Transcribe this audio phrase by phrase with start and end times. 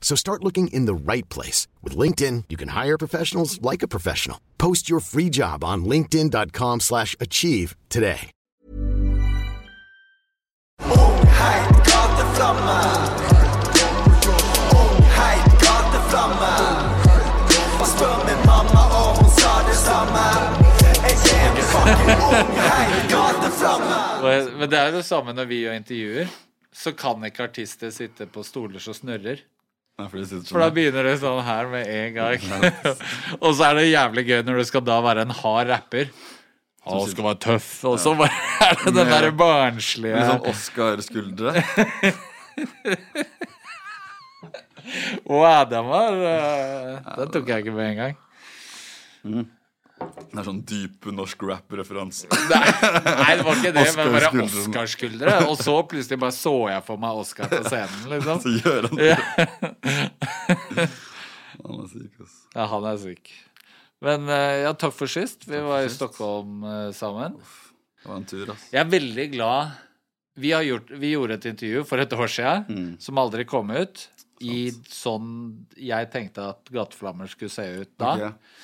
[0.00, 1.68] So start looking in the right place.
[1.84, 4.38] With LinkedIn, you can hire professionals like a professional.
[4.58, 8.30] Post your free job on linkedin.com slash achieve today.
[24.60, 26.28] Men det er jo det samme når vi gjør intervjuer.
[26.72, 29.40] Så kan ikke artister sitte på stoler som snurrer.
[30.08, 32.38] For, For da begynner det sånn her med en gang.
[33.44, 36.10] og så er det jævlig gøy når du skal da være en hard rapper.
[36.88, 38.32] Han skal være tøff, og så bare
[38.64, 41.52] er det den derre barnslige Litt sånn Oscar-skuldre.
[45.24, 48.16] Wow, den var uh, Den tok jeg ikke med en gang.
[50.00, 52.28] Det er sånn dype norsk rap-referanse.
[52.50, 54.62] Nei, det var ikke det, men bare Oscar-skuldre.
[54.62, 55.34] Oscar-skuldre.
[55.50, 58.40] Og så plutselig bare så jeg for meg Oscar på scenen, liksom.
[58.44, 59.16] Så gjør han det.
[61.60, 62.36] Han er syk, ass.
[62.54, 63.30] Ja, han er syk.
[64.00, 65.44] Men eh, ja, takk for sist.
[65.50, 67.34] Vi var i Stockholm eh, sammen.
[68.00, 68.62] Det var en tur, ass.
[68.72, 69.74] Jeg er veldig glad
[70.40, 72.90] Vi, har gjort, vi gjorde et intervju for et år siden Mm.
[73.02, 74.06] som aldri kom ut.
[74.40, 78.14] I sånn jeg tenkte at Gateflammer skulle se ut da.
[78.14, 78.54] Ok.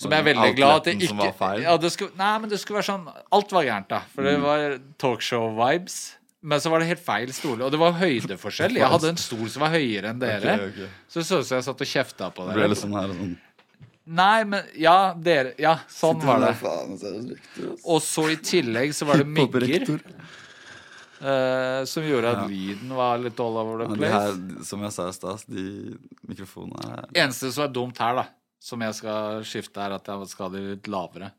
[0.00, 1.60] Som jeg er veldig glad at det ikke?
[1.60, 3.02] Ja, det skulle, Nei, men det skulle være sånn
[3.36, 3.98] Alt var gærent, da.
[4.14, 4.42] For det Mm.
[4.46, 5.98] var talkshow-vibes.
[6.42, 7.60] Men så var det helt feil stol.
[7.60, 8.72] Og det var høydeforskjell.
[8.80, 10.54] Jeg hadde en stol som var høyere enn dere.
[10.56, 10.88] Okay, okay.
[11.06, 12.68] Så det så ut som jeg satt og kjefta på Det ble dere.
[12.72, 13.38] litt sånn her sånn
[14.10, 16.56] Nei, men Ja, dere Ja, sånn var det.
[16.58, 17.76] Det.
[17.84, 20.00] Og så i tillegg så var det mygger.
[21.20, 24.22] Eh, som gjorde at lyden var litt all over the Men de place.
[24.56, 28.24] her, som jeg sa i stad, de mikrofonene Eneste som er dumt her, da,
[28.60, 31.30] som jeg skal skifte, er at jeg skal ha de litt lavere.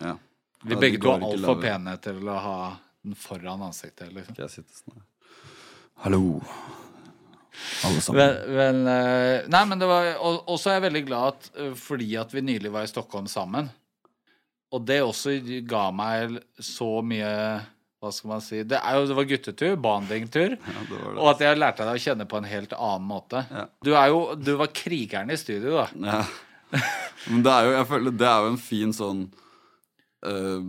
[0.00, 0.16] Ja.
[0.64, 2.58] Vi begge to er altfor pene til å ha
[3.04, 4.10] den foran ansiktet.
[4.12, 4.34] liksom.
[4.34, 5.04] Skal jeg sitte sånn her?
[6.04, 6.40] Hallo,
[7.86, 8.18] alle sammen.
[8.18, 11.74] Men, men, eh, nei, men det var Og så er jeg veldig glad at, eh,
[11.78, 13.68] fordi at vi nylig var i Stockholm sammen.
[14.74, 15.36] Og det også
[15.68, 17.30] ga meg så mye
[18.02, 21.20] Hva skal man si Det, er jo, det var guttetur, bandingtur, Ja, det var det.
[21.20, 23.44] Og at jeg lærte deg å kjenne på en helt annen måte.
[23.52, 23.68] Ja.
[23.86, 25.86] Du er jo Du var krigeren i studio, da.
[26.08, 26.24] Ja.
[27.30, 29.20] Men det er jo, jeg føler, det er jo en fin sånn
[30.26, 30.64] uh,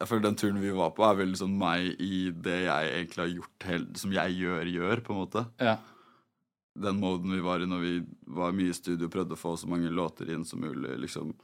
[0.00, 3.24] Jeg føler den turen vi var på, er veldig sånn meg i det jeg egentlig
[3.24, 5.44] har gjort, helt, som jeg gjør, gjør, på en måte.
[5.60, 5.76] Ja.
[6.80, 7.94] Den moden vi var i når vi
[8.36, 10.96] var mye i studio, prøvde å få så mange låter inn som mulig.
[11.04, 11.34] liksom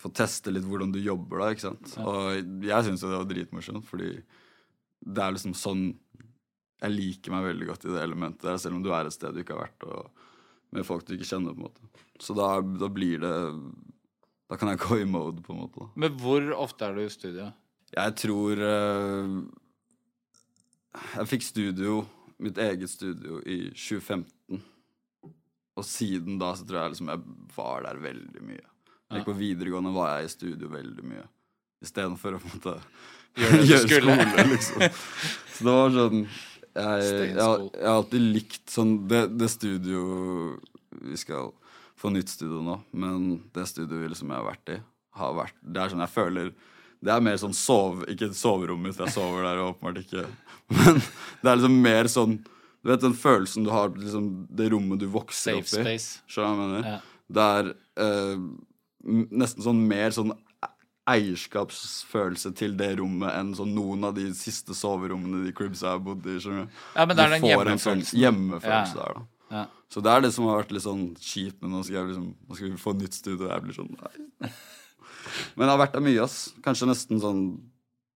[0.00, 1.92] Få teste litt hvordan du jobber da, ikke sant.
[2.02, 4.08] Og jeg syns jo det var dritmorsomt, fordi
[5.04, 5.84] det er liksom sånn
[6.80, 9.42] Jeg liker meg veldig godt i det elementet selv om du er et sted du
[9.42, 12.03] ikke har vært, og med folk du ikke kjenner, på en måte.
[12.22, 13.34] Så da, da blir det
[14.50, 15.80] Da kan jeg gå i mode, på en måte.
[15.80, 15.86] da.
[15.96, 17.48] Men hvor ofte er du i studio?
[17.94, 19.32] Jeg tror eh,
[21.18, 21.96] Jeg fikk studio,
[22.42, 24.60] mitt eget studio, i 2015.
[25.74, 27.22] Og siden da så tror jeg liksom jeg
[27.56, 28.62] var der veldig mye.
[29.10, 31.24] Jeg gikk på videregående var jeg i studio veldig mye.
[31.84, 32.76] Istedenfor å på en måte
[33.42, 34.84] Gjøre skole, liksom.
[35.54, 40.00] Så det var sånn jeg, jeg, har- jeg har alltid likt sånn det, det studio
[41.10, 41.50] Vi skal
[42.04, 43.26] få nytt studio nå, men
[43.56, 44.78] det studioet som liksom jeg har vært i,
[45.18, 46.48] har vært Det er sånn jeg føler
[47.04, 48.06] Det er mer sånn sove...
[48.12, 50.24] Ikke soverommet mitt, for jeg sover der åpenbart ikke.
[50.78, 52.38] Men det er liksom mer sånn
[52.82, 55.84] Du vet den følelsen du har liksom det rommet du vokser Safe opp i?
[55.98, 56.22] space.
[56.28, 56.88] Skjønner du hva jeg mener?
[56.94, 56.98] Ja.
[57.34, 57.70] Det er
[58.04, 58.42] eh,
[59.44, 60.32] nesten sånn mer sånn
[60.64, 60.72] e-
[61.14, 66.02] eierskapsfølelse til det rommet enn sånn noen av de siste soverommene de cribsa jeg har
[66.04, 66.36] bodd i.
[66.40, 66.82] skjønner du?
[66.96, 69.04] Ja, men det er den får en sånn hjemmefølelse Ja.
[69.06, 69.26] der, da.
[69.54, 69.66] Ja.
[69.92, 72.56] Så det er det som har vært litt sånn kjipt, men nå skal, liksom, nå
[72.58, 73.44] skal vi få nytt studio.
[73.46, 74.50] og Jeg blir sånn nei.
[75.56, 76.38] Men jeg har vært der mye, ass.
[76.64, 77.44] Kanskje nesten sånn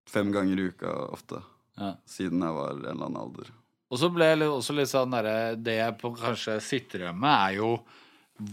[0.08, 1.40] fem ganger i uka ofte.
[1.78, 1.94] Ja.
[2.08, 3.52] Siden jeg var en eller annen alder.
[3.88, 7.32] Og så ble jeg også litt sånn derre Det jeg på kanskje sitter igjen med,
[7.32, 7.70] er jo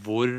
[0.06, 0.31] hvor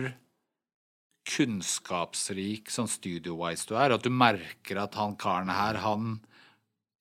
[1.26, 3.94] kunnskapsrik sånn studio-wise du er.
[3.94, 6.20] At du merker at han karen her, han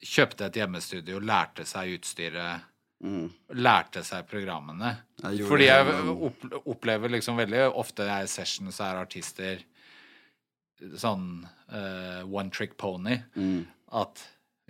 [0.06, 2.66] kjøpte et hjemmestudio, lærte seg utstyret,
[3.04, 3.28] Mm.
[3.60, 4.96] lærte seg programmene.
[5.22, 5.96] Jeg Fordi jeg
[6.64, 9.60] opplever liksom veldig ofte i sessions er artister
[11.00, 13.20] sånn uh, one trick pony.
[13.36, 13.66] Mm.
[13.96, 14.24] At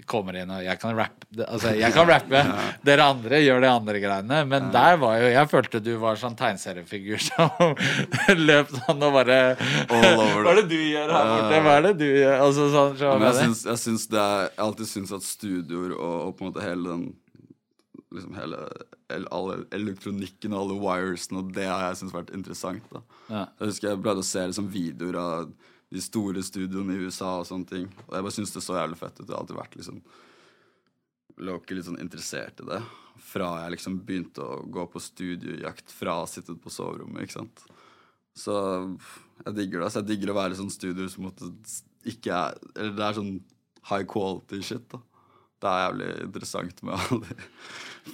[0.03, 2.41] kommer inn og jeg kan rappe Altså, jeg kan rappe,
[2.87, 4.41] dere andre gjør de andre greiene.
[4.49, 7.77] Men der var jo Jeg følte du var sånn tegneseriefigur som
[8.49, 9.39] løp sånn og bare
[9.87, 11.61] All over Hva er det du gjør her borte?
[11.63, 12.35] Hva er det du gjør?
[12.49, 15.95] Altså sånn så Men jeg syns, jeg syns det er Jeg alltid syns at studioer
[15.95, 17.05] og, og på en måte hele den
[18.15, 18.59] Liksom hele
[19.13, 22.83] el- all elektronikken og alle wiresene og det har jeg syntes vært interessant.
[23.29, 23.45] Ja.
[23.59, 25.53] Jeg husker jeg pleide å se liksom videoer av
[25.95, 27.85] de store studioene i USA og sånne ting.
[28.07, 29.27] Og jeg bare syntes det så jævlig fett ut.
[29.27, 30.01] Jeg har alltid vært liksom
[31.45, 32.77] Loki litt sånn interessert i det.
[33.25, 37.25] Fra jeg liksom begynte å gå på studiojakt fra å sitte på soverommet.
[37.25, 37.63] ikke sant?
[38.35, 38.55] Så
[39.45, 39.89] jeg digger det.
[39.91, 41.27] Så jeg digger å være i sånne studioer som
[42.05, 43.33] ikke er Eller det er sånn
[43.89, 44.87] high quality shit.
[44.91, 44.99] da
[45.59, 47.35] Det er jævlig interessant med alle de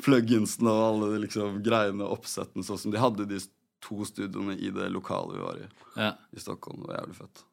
[0.05, 3.39] pluginsene og alle liksom greiene oppsettene sånn som de hadde de
[3.81, 5.67] to studioene i det lokalet vi var i
[5.97, 6.11] Ja.
[6.35, 6.81] i Stockholm.
[6.81, 7.43] Det var jævlig fett.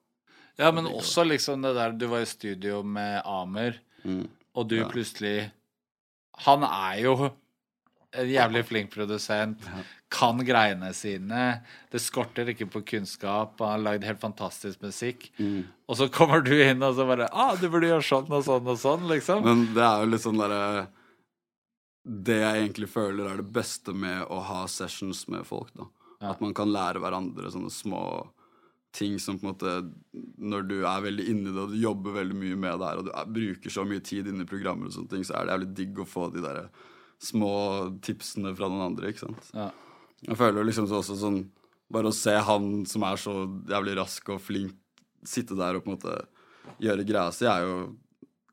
[0.58, 4.28] ja, men også liksom det der Du var i studio med Amer, Mm.
[4.54, 4.88] og du Ja.
[4.88, 5.50] plutselig
[6.46, 7.32] Han er jo
[8.12, 9.58] en jævlig flink produsent.
[10.08, 11.62] Kan greiene sine.
[11.90, 13.58] Det skorter ikke på kunnskap.
[13.58, 15.30] Han har lagd helt fantastisk musikk.
[15.38, 15.64] Mm.
[15.88, 18.66] Og så kommer du inn og så bare ah, 'Du burde gjøre sånn og sånn
[18.68, 19.42] og sånn', liksom.
[19.44, 20.86] Men det er jo litt sånn derre
[22.04, 25.88] Det jeg egentlig føler er det beste med å ha sessions med folk, da.
[26.18, 26.32] Ja.
[26.32, 28.02] At man kan lære hverandre sånne små
[28.96, 29.72] ting som på en måte
[30.40, 33.08] Når du er veldig inni det, og du jobber veldig mye med det her, og
[33.08, 35.68] du er, bruker så mye tid inni programmer og sånne ting, så er det jævlig
[35.82, 36.64] digg å få de der
[37.22, 37.52] små
[38.04, 39.52] tipsene fra noen andre, ikke sant.
[39.54, 39.68] Ja.
[40.26, 41.44] Jeg føler liksom så også sånn
[41.88, 43.32] Bare å se han som er så
[43.70, 44.74] jævlig rask og flink,
[45.24, 46.16] sitte der og på en måte
[46.84, 47.76] gjøre greia si, er jo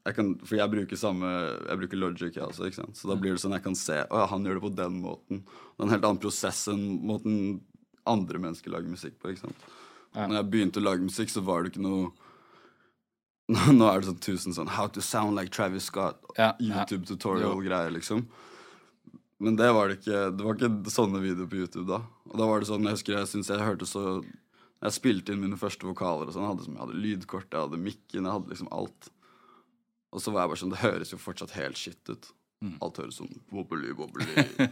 [0.06, 1.30] jeg kan, For jeg bruker samme
[1.66, 2.98] Jeg bruker logic, jeg også, ikke sant.
[3.00, 5.00] Så da blir det sånn jeg kan se Å ja, han gjør det på den
[5.02, 5.42] måten.
[5.48, 7.40] Det er en helt annen prosess enn måten
[8.06, 9.63] andre mennesker lager musikk på, ikke sant.
[10.13, 10.28] Ja.
[10.28, 12.12] Når jeg begynte å lage musikk, så var det ikke noe
[13.78, 16.22] Nå er det sånn tusen sånn How to sound like Travis Scott.
[16.38, 16.84] Ja, ja.
[16.84, 18.28] YouTube tutorial-greier, liksom.
[19.42, 22.04] Men det var det ikke Det var ikke sånne videoer på YouTube da.
[22.30, 25.42] Og da var det sånn, jeg husker jeg syns jeg hørte så Jeg spilte inn
[25.44, 26.46] mine første vokaler og sånn.
[26.46, 29.12] Jeg hadde, jeg hadde lydkort, jeg hadde mikken, jeg hadde liksom alt.
[30.15, 32.31] Og så var jeg bare sånn Det høres jo fortsatt helt shit ut.
[32.63, 32.77] Mm.
[32.85, 34.25] Alt høres sånn wobbly, wobbly.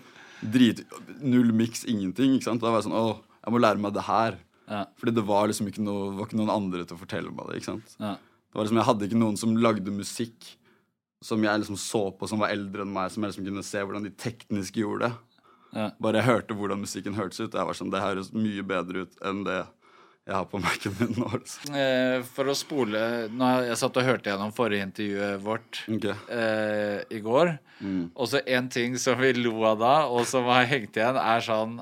[0.55, 0.83] Drit
[1.19, 2.37] Null miks, ingenting.
[2.37, 2.63] Ikke sant?
[2.63, 4.39] Da var jeg sånn Å, jeg må lære meg det her.
[4.71, 4.85] Ja.
[4.99, 7.59] Fordi det var liksom ikke noe var ikke noen andre til å fortelle meg det.
[7.59, 7.95] ikke sant?
[7.99, 8.15] Ja.
[8.15, 10.53] Det var liksom, Jeg hadde ikke noen som lagde musikk
[11.23, 13.79] som jeg liksom så på som var eldre enn meg, som jeg liksom kunne se
[13.79, 15.13] hvordan de teknisk gjorde det.
[15.73, 15.85] Ja.
[16.03, 17.53] Bare jeg hørte hvordan musikken hørtes ut.
[17.53, 19.61] og Jeg var sånn, Det høres mye bedre ut enn det
[20.23, 21.27] jeg har på Mac-en min nå.
[21.35, 21.71] Altså.
[21.75, 22.99] Eh, for å spole
[23.33, 26.13] Nå har Jeg satt og hørte gjennom forrige intervjuet vårt okay.
[26.31, 27.57] eh, i går.
[27.83, 28.05] Mm.
[28.15, 31.43] Og så en ting som vi lo av da, og som har hengt igjen, er
[31.43, 31.73] sånn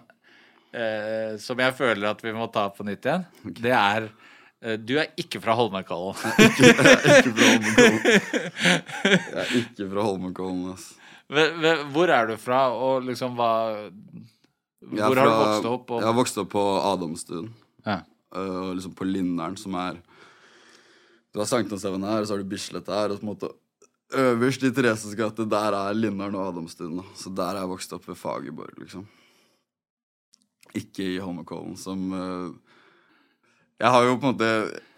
[0.73, 3.27] eh, Som jeg føler at vi må ta på nytt igjen.
[3.61, 6.17] Det er eh, Du er ikke fra Holmenkollen.
[6.41, 8.01] Jeg er ikke fra Holmenkollen.
[9.05, 10.85] Jeg er ikke fra Holmenkollen,
[11.61, 13.51] ve- Hvor er du fra, og liksom hva
[14.81, 15.91] Hvor fra, har du vokst opp?
[15.93, 17.51] Og, Jeg har vokst opp på Adamstuen.
[17.85, 18.01] ja.
[18.35, 20.01] Øh, liksom på Linderen, som er
[21.31, 23.49] Du har Sankthanshaugen her, og så har du Bislett her, og på en måte
[24.11, 26.97] øverst i Thereses gate, der er Linderen og Adamstuen.
[26.97, 27.03] da.
[27.15, 29.07] Så der er jeg vokst opp ved Fagerborg, liksom.
[30.75, 32.51] Ikke i Holmenkollen, som øh,
[33.81, 34.47] Jeg har jo på en måte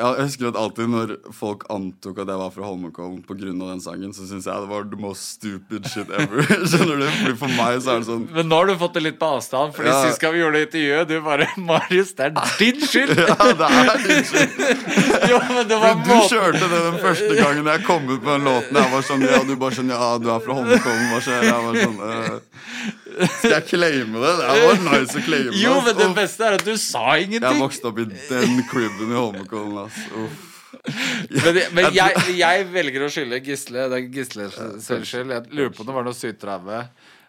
[0.03, 3.35] Jeg husker at alltid når folk antok at jeg var fra Holmenkollen pga.
[3.53, 6.43] den sangen, så syns jeg det var the most stupid shit ever.
[6.69, 7.05] Skjønner du?
[7.21, 9.29] Fordi for meg så er det sånn Men nå har du fått det litt på
[9.37, 10.01] avstand, Fordi Ja.
[10.09, 13.15] sist gang vi gjorde intervjuet, du bare Marius, det er din skyld!
[13.23, 14.59] Ja, det er din skyld.
[15.31, 18.33] jo, men det var Men du kjørte det den første gangen jeg kom ut med
[18.33, 18.81] den låten.
[18.83, 21.47] Jeg var sånn, ja, du bare sånn, ja, du er fra Holmenkollen, hva skjer?
[21.47, 22.39] Jeg var sånn, øh,
[23.39, 24.31] skal jeg claime det?
[24.39, 25.53] Det var nice å claime.
[25.59, 27.45] Jo, men det beste er at du sa ingenting.
[27.49, 30.01] Jeg vokste opp i den cribben i Holmenkollen, ass.
[30.17, 30.49] Uff.
[30.83, 33.85] Men, men jeg, jeg velger å skylde Gisle.
[33.91, 35.31] Det er Gisles selv skyld.
[35.31, 36.79] Jeg lurer på om det var noe sytravve.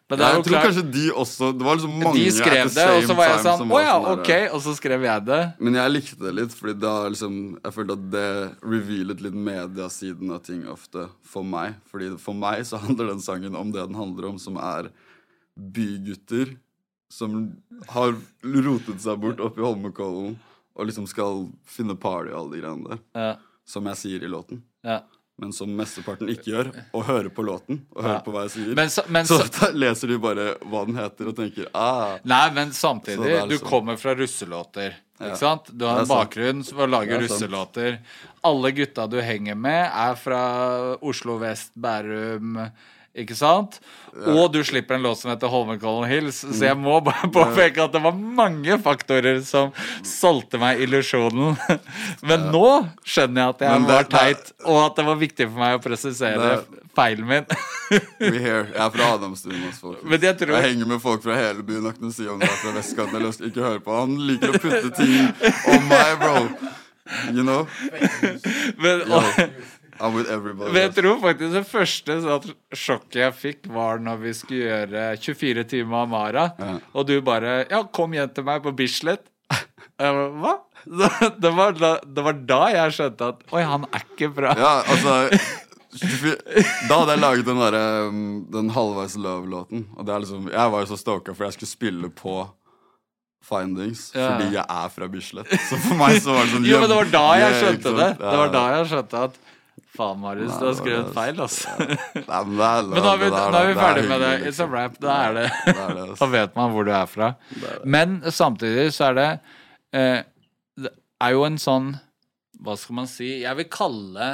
[0.04, 2.72] Men det er Jeg tror klart kanskje de også, det var liksom mange De skrev
[2.74, 4.30] det, og så var jeg sånn Å ja, ok.
[4.52, 5.38] Og så skrev jeg det.
[5.64, 8.26] Men jeg likte det litt, fordi da liksom Jeg følte at det
[8.60, 11.78] revealet litt mediasiden av ting ofte for meg.
[11.88, 14.92] Fordi for meg så handler den sangen om det den handler om, som er
[15.56, 16.56] bygutter
[17.12, 17.52] som
[17.94, 20.37] har rotet seg bort oppe i Holmenkollen
[20.75, 23.02] og liksom skal finne party og alle de greiene der.
[23.14, 23.34] Ja,
[23.64, 24.62] Som jeg sier i låten.
[24.84, 25.02] ja.
[25.37, 28.23] men som mesteparten ikke gjør, og hører på låten og hører Ja.
[28.23, 28.75] på hva jeg sier.
[28.78, 32.50] Men så- men så så- leser de bare hva den heter, og tenker ah, Nei,
[32.54, 34.94] men samtidig, er du kommer fra russelåter.
[35.20, 35.76] Ikke sant?
[35.76, 37.99] Du har en bakgrunn for å lage er russelåter.
[38.44, 42.70] Alle gutta du henger med, er fra Oslo vest, Bærum,
[43.14, 43.76] ikke sant?
[44.14, 47.92] Og du slipper en låt som heter Holmenkollen Hills, så jeg må bare påpeke at
[47.94, 49.71] det var mange faktorer som
[50.06, 51.54] solgte meg illusjonen.
[52.28, 52.64] Men nå
[53.06, 55.83] skjønner jeg at jeg det- var teit, og at det var viktig for meg å
[55.85, 56.54] presisere
[56.94, 57.47] feilen min.
[58.21, 58.66] we here.
[58.71, 59.62] Jeg er fra Adamstuen.
[59.66, 60.02] hos folk.
[60.06, 61.85] Men jeg tror- henger med folk fra hele byen.
[61.88, 63.42] Har ikke si om det er fra vestkanten eller øst.
[63.47, 64.14] Ikke hør på han.
[64.30, 65.30] liker å putte ting
[65.75, 66.71] om meg, bro.
[67.35, 67.66] You know?
[68.80, 69.21] Men, Yo,
[70.00, 70.72] I'm with everybody.
[70.72, 75.04] Men jeg tror faktisk det første sånn sjokket jeg fikk, var når vi skulle gjøre
[75.22, 76.78] 24 timer Amara, Ja.
[76.94, 79.26] og du bare Ja, kom hjem til meg på Bislett.
[79.98, 80.54] Bare, Hva?
[81.40, 84.50] Det var, da, det var da jeg skjønte at Oi, han er ikke bra.
[84.58, 85.28] Ja, altså
[86.88, 88.18] Da hadde jeg laget den derre um,
[88.50, 89.84] Den Halvveis Love-låten.
[89.94, 92.34] Og det er liksom Jeg var jo så stoka for jeg skulle spille på
[93.44, 94.32] Findings Ja.
[94.34, 95.50] fordi jeg er fra Bislett.
[95.68, 98.10] Så for meg så var det sånn Jo, men det var da jeg skjønte det.
[98.22, 99.40] Det var da jeg skjønte at
[99.94, 101.70] Faen, Marius, du har skrevet feil, altså.
[101.78, 104.30] Nei, men, det er Men nå er vi, er vi ferdig med det.
[104.34, 104.72] It's a liksom.
[104.72, 104.96] wrap.
[105.02, 106.18] Da er det er det, altså.
[106.24, 107.30] Da vet man hvor du er fra.
[107.86, 109.28] Men samtidig så er det
[109.94, 110.20] eh,
[110.82, 111.92] Det er jo en sånn
[112.64, 113.30] Hva skal man si?
[113.44, 114.30] Jeg vil kalle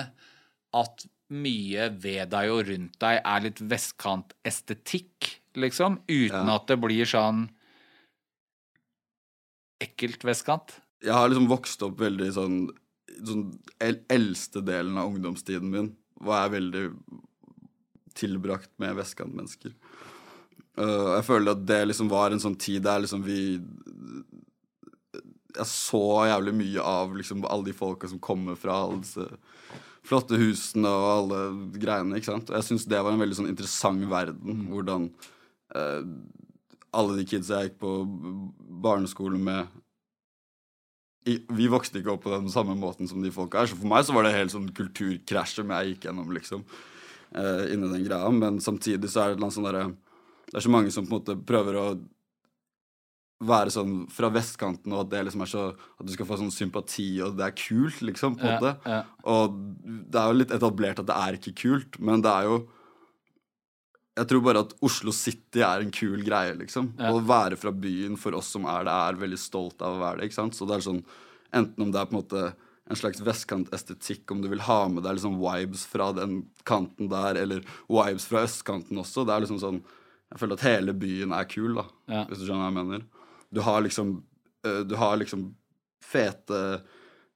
[0.81, 5.29] at mye ved deg og rundt deg er litt vestkantestetikk,
[5.61, 6.01] liksom.
[6.09, 7.45] Uten at det blir sånn
[9.81, 10.79] ekkelt vestkant.
[11.05, 12.57] Jeg har liksom vokst opp veldig sånn
[13.19, 13.51] Sånn
[13.83, 15.91] el eldste delen av ungdomstiden min
[16.21, 16.85] var jeg veldig
[18.17, 19.75] tilbrakt med vestkantmennesker.
[20.79, 23.59] Uh, jeg føler at det liksom var en sånn tid der liksom vi
[25.51, 29.27] Jeg så jævlig mye av liksom alle de folka som kommer fra alle disse
[30.07, 31.41] flotte husene og alle
[31.77, 32.51] greiene, ikke sant.
[32.51, 34.63] Og jeg syns det var en veldig sånn interessant verden.
[34.71, 35.09] Hvordan
[35.75, 36.07] uh,
[36.97, 37.93] alle de kidsa jeg gikk på
[38.87, 39.69] barneskole med
[41.25, 44.07] Vi vokste ikke opp på den samme måten som de folka her, så for meg
[44.07, 46.65] så var det helt sånn kulturkrasj som jeg gikk gjennom, liksom.
[47.31, 48.31] Uh, inni den greia.
[48.35, 49.91] Men samtidig så er det et sånn derre
[50.51, 51.85] Det er så mange som på en måte prøver å
[53.41, 56.53] være sånn fra vestkanten, og at det liksom er så At du skal få sånn
[56.53, 58.75] sympati, og det er kult, liksom, på en måte.
[58.85, 59.05] Ja, ja.
[59.33, 62.61] Og det er jo litt etablert at det er ikke kult, men det er jo
[64.21, 66.91] Jeg tror bare at Oslo City er en kul greie, liksom.
[67.01, 67.09] Ja.
[67.15, 70.21] Å være fra byen for oss som er det, er veldig stolt av å være
[70.21, 70.29] det.
[70.29, 70.57] ikke sant?
[70.59, 71.03] Så det er sånn
[71.51, 72.41] Enten om det er på en måte
[72.91, 77.39] en slags vestkantestetikk, om du vil ha med deg liksom vibes fra den kanten der,
[77.41, 79.25] eller vibes fra østkanten også.
[79.27, 79.81] Det er liksom sånn
[80.31, 82.25] Jeg føler at hele byen er kul, da, Ja.
[82.29, 83.03] hvis du skjønner hva jeg mener.
[83.51, 84.13] Du har liksom
[84.67, 85.55] øh, Du har liksom
[86.03, 86.83] fete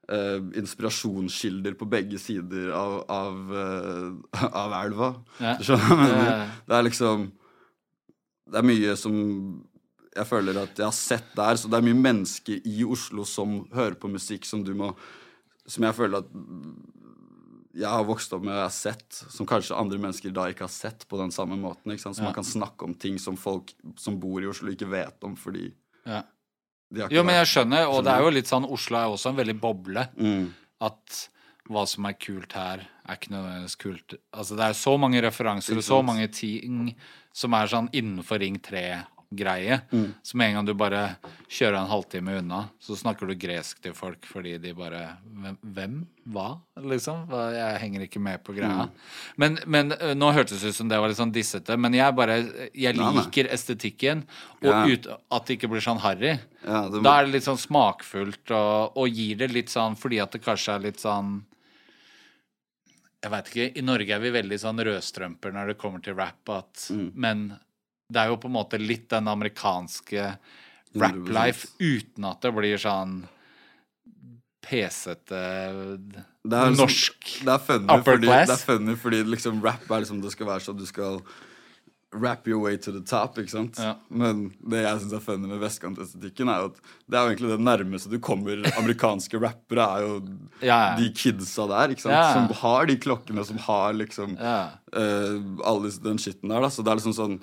[0.09, 5.11] eh, inspirasjonskilder på begge sider av, av, uh, av elva.
[5.41, 5.57] Ja.
[5.59, 6.51] Du skjønner.
[6.67, 7.31] Det er liksom
[8.51, 9.15] Det er mye som
[10.15, 11.57] jeg føler at jeg har sett der.
[11.59, 14.93] Så det er mye mennesker i Oslo som hører på musikk som du må
[15.67, 16.29] Som jeg føler at
[17.75, 20.63] jeg har vokst opp med og jeg har sett, som kanskje andre mennesker da ikke
[20.63, 21.91] har sett på den samme måten.
[21.99, 22.23] Så Ja.
[22.29, 25.73] man kan snakke om ting som folk som bor i Oslo, ikke vet om fordi
[26.07, 26.23] Ja.
[27.13, 29.57] Jo, men jeg skjønner, og det er jo litt sånn Oslo er også en veldig
[29.61, 30.09] boble.
[30.19, 30.45] mm.
[30.85, 31.21] At
[31.71, 34.15] hva som er kult her, er ikke nødvendigvis kult.
[34.37, 36.91] Altså, det er så mange referanser og så mange ting
[37.35, 38.59] som er sånn innenfor Ring
[39.35, 39.81] 3-greie.
[39.93, 40.15] Mm.
[40.23, 41.17] Så med en gang du bare
[41.49, 45.17] kjører en halvtime unna, så snakker du gresk til folk fordi de bare
[45.63, 46.07] Hvem?
[46.33, 46.59] Hva?
[46.81, 47.27] Liksom?
[47.53, 48.87] Jeg henger ikke med på greia.
[48.87, 48.91] Mm.
[49.37, 52.39] Men, men nå hørtes det ut som det var litt sånn dissete, men jeg bare
[52.75, 54.25] Jeg liker liker estetikken,
[54.63, 54.85] og Ja.
[54.87, 56.39] ut, at det ikke blir sånn harry.
[56.65, 60.23] Ja, må- Da er det litt sånn smakfullt og, og gir det litt sånn fordi
[60.23, 61.43] at det kanskje er litt sånn
[63.25, 63.67] Jeg veit ikke.
[63.79, 67.13] I Norge er vi veldig sånn rødstrømper når det kommer til rap, at, Mm.
[67.15, 67.59] men
[68.15, 70.29] det er jo på en måte litt den amerikanske
[70.95, 73.25] rap-life uten at det blir sånn
[74.65, 75.41] pesete
[76.45, 78.49] Det liksom- norsk Det er funny upper fordi, class.
[78.49, 81.21] det er funny fordi liksom rap er liksom Det skal være sånn du skal
[82.15, 83.77] rap your way to the top, ikke sant?
[83.77, 83.97] Ja.
[84.09, 86.77] Men det jeg syns er funny med vestkantestetikken, er jo at
[87.11, 91.67] det er jo egentlig det nærmeste du kommer amerikanske rappere, er jo Ja, de kidsa
[91.67, 92.15] der, ikke sant?
[92.15, 92.33] Ja.
[92.33, 94.71] Som har de klokkene, som har liksom Ja.
[94.93, 96.69] eh, alle den skitten der, da.
[96.71, 97.41] Så det er liksom sånn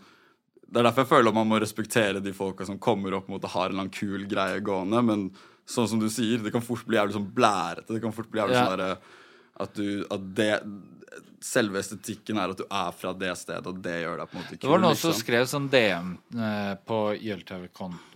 [0.72, 3.50] Det er derfor jeg føler man må respektere de folka som kommer opp mot og
[3.52, 5.26] har en eller annen kul greie gående, men
[5.68, 7.92] sånn som du sier, det kan fort bli jævlig sånn blærete.
[7.92, 8.66] Det kan fort bli jævlig Ja.
[8.66, 8.98] sånn derre
[9.60, 10.62] at du At det
[11.44, 14.42] Selve estetikken er at du er fra det stedet, og det gjør deg på en
[14.44, 14.60] måte kul.
[14.62, 15.24] Det var noen som liksom.
[15.26, 17.64] skrev sånn DM eh, på YLTV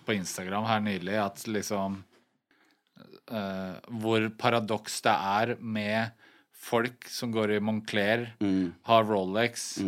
[0.05, 2.03] på Instagram her nylig at liksom
[3.31, 6.11] uh, Hvor paradoks det er med
[6.65, 8.73] folk som går i Moncler, Mm.
[8.83, 9.79] har Rolex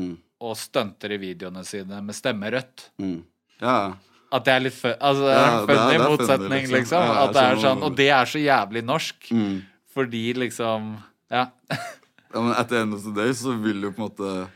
[0.43, 2.89] og stunter i videoene sine med stemme rødt.
[3.01, 3.23] Mm.
[3.61, 3.77] Ja.
[4.31, 6.75] At det er litt fun, altså, Ja, funny motsetning, liksom.
[6.77, 7.03] liksom.
[7.07, 9.29] Ja, At det er sånn, og det er så jævlig norsk.
[9.31, 9.61] Mm.
[9.97, 10.97] Fordi liksom
[11.31, 11.47] Ja.
[12.33, 14.49] Ja, men etter end of the day så vil jo på en måte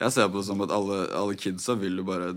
[0.00, 2.32] Jeg ser på det som at alle, alle kidsa vil jo bare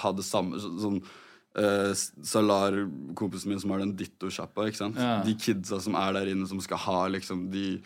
[0.00, 1.02] ha det samme så- Sånn
[1.50, 1.90] Uh,
[2.22, 2.70] Salar,
[3.18, 4.68] kompisen min som har den ditto-sjappa.
[4.70, 5.16] Ja.
[5.26, 7.80] De kidsa som er der inne, som skal ha liksom de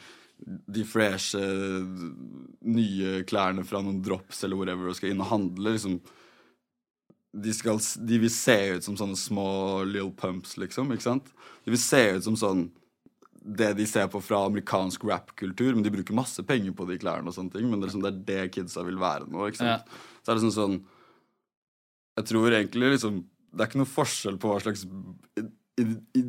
[0.44, 1.40] de freshe,
[2.64, 5.98] nye klærne fra noen drops eller whatever og skal inn og handle, liksom
[7.34, 9.48] de, skal, de vil se ut som sånne små
[9.88, 10.92] Lill Pumps, liksom.
[10.94, 11.30] ikke sant?
[11.64, 12.66] De vil se ut som sånn
[13.44, 17.28] det de ser på fra amerikansk rap-kultur, men de bruker masse penger på de klærne.
[17.28, 19.48] og sånne ting, Men det er, liksom, det, er det kidsa vil være nå.
[19.48, 19.90] ikke sant?
[20.22, 20.78] Så er det sånn sånn
[22.16, 23.18] Jeg tror egentlig liksom
[23.52, 25.84] Det er ikke noe forskjell på hva slags i,
[26.16, 26.22] i,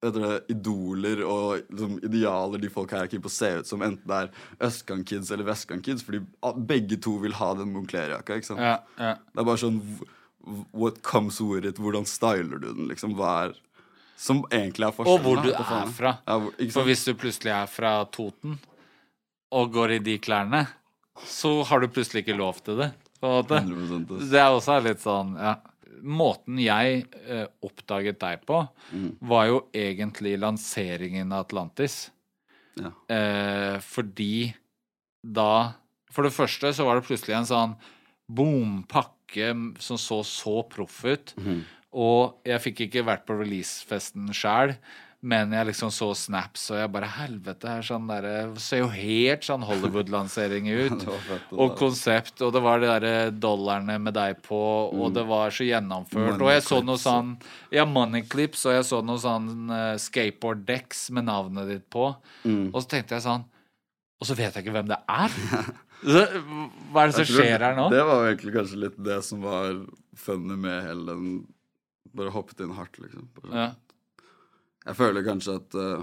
[0.00, 3.68] i, vet idoler og liksom, idealer de folk her er keen på å se ut
[3.68, 4.30] som, enten det er
[4.68, 6.22] østkantkids eller vestkantkids, fordi
[6.68, 8.38] begge to vil ha den Moncler-jakka.
[8.40, 8.64] ikke sant?
[8.64, 9.14] ja, ja.
[9.20, 9.82] Det er bare sånn
[10.72, 11.76] What comes with it?
[11.76, 12.86] Hvordan styler du den?
[12.88, 13.58] liksom, Hva er
[14.16, 15.20] Som egentlig er forskjellen.
[15.20, 16.14] Og hvor du er fra.
[16.26, 18.58] Ja, hvor, For hvis du plutselig er fra Toten
[19.52, 20.62] og går i de klærne,
[21.28, 22.90] så har du plutselig ikke lov til det.
[23.20, 25.58] 100% Det er også litt sånn ja.
[26.02, 29.16] Måten jeg eh, oppdaget deg på, Mm.
[29.20, 32.10] var jo egentlig lanseringen av Atlantis.
[32.76, 32.92] Ja.
[33.08, 34.54] Eh, fordi
[35.26, 35.74] da
[36.10, 37.76] For det første så var det plutselig en sånn
[38.28, 41.34] bompakke som så så proff ut.
[41.38, 41.60] Mm.
[41.92, 44.76] Og jeg fikk ikke vært på releasefesten sjæl,
[45.20, 49.44] men jeg liksom så snaps, og jeg bare Helvete, her sånn derre Ser jo helt
[49.44, 51.04] sånn Hollywood-lansering ut.
[51.26, 54.60] Fett, og konsept, og det var de derre dollarene med deg på,
[54.96, 56.38] og det var så gjennomført.
[56.38, 57.34] Money og jeg så noe sånn
[57.74, 62.08] Ja, money clips, og jeg så noe sånn uh, skateboard decks med navnet ditt på.
[62.48, 62.70] Mm.
[62.72, 63.44] Og så tenkte jeg sånn
[64.20, 65.36] Og så vet jeg ikke hvem det er.
[66.00, 66.22] Så,
[66.94, 67.90] hva er det som skjer her nå?
[67.92, 69.82] Det var jo egentlig kanskje litt det som var
[70.16, 71.26] funny med hele den
[72.16, 73.26] Bare hoppet inn hardt, liksom.
[73.36, 73.66] Bare, Ja.
[74.86, 76.02] Jeg føler kanskje at uh,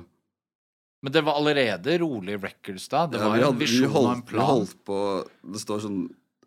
[1.04, 3.06] Men det var allerede rolig records da.
[3.10, 4.42] Det ja, var hadde, en visjon og en plan?
[4.42, 4.98] vi holdt på
[5.54, 6.00] Det står sånn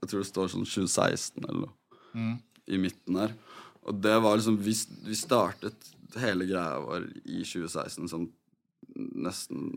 [0.02, 1.76] Jeg tror det står sånn 2016 eller noe
[2.10, 2.40] Mm.
[2.66, 3.30] i midten her.
[3.86, 4.72] Og det var liksom Vi,
[5.06, 8.24] vi startet Hele greia vår i 2016 sånn
[8.98, 9.68] nesten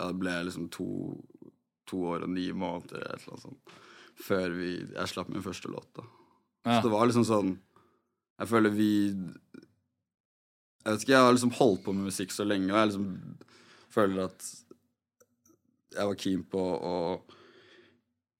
[0.00, 0.86] Ja, det ble liksom to,
[1.86, 3.78] to år og ni måneder eller et eller annet sånt
[4.22, 5.86] før vi, jeg slapp min første låt.
[5.96, 6.02] da.
[6.66, 6.74] Ja.
[6.76, 7.52] Så det var liksom sånn
[8.38, 8.90] Jeg føler vi
[10.82, 13.10] Jeg vet ikke, jeg har liksom holdt på med musikk så lenge, og jeg liksom
[13.92, 14.48] føler at
[15.92, 16.96] jeg var keen på å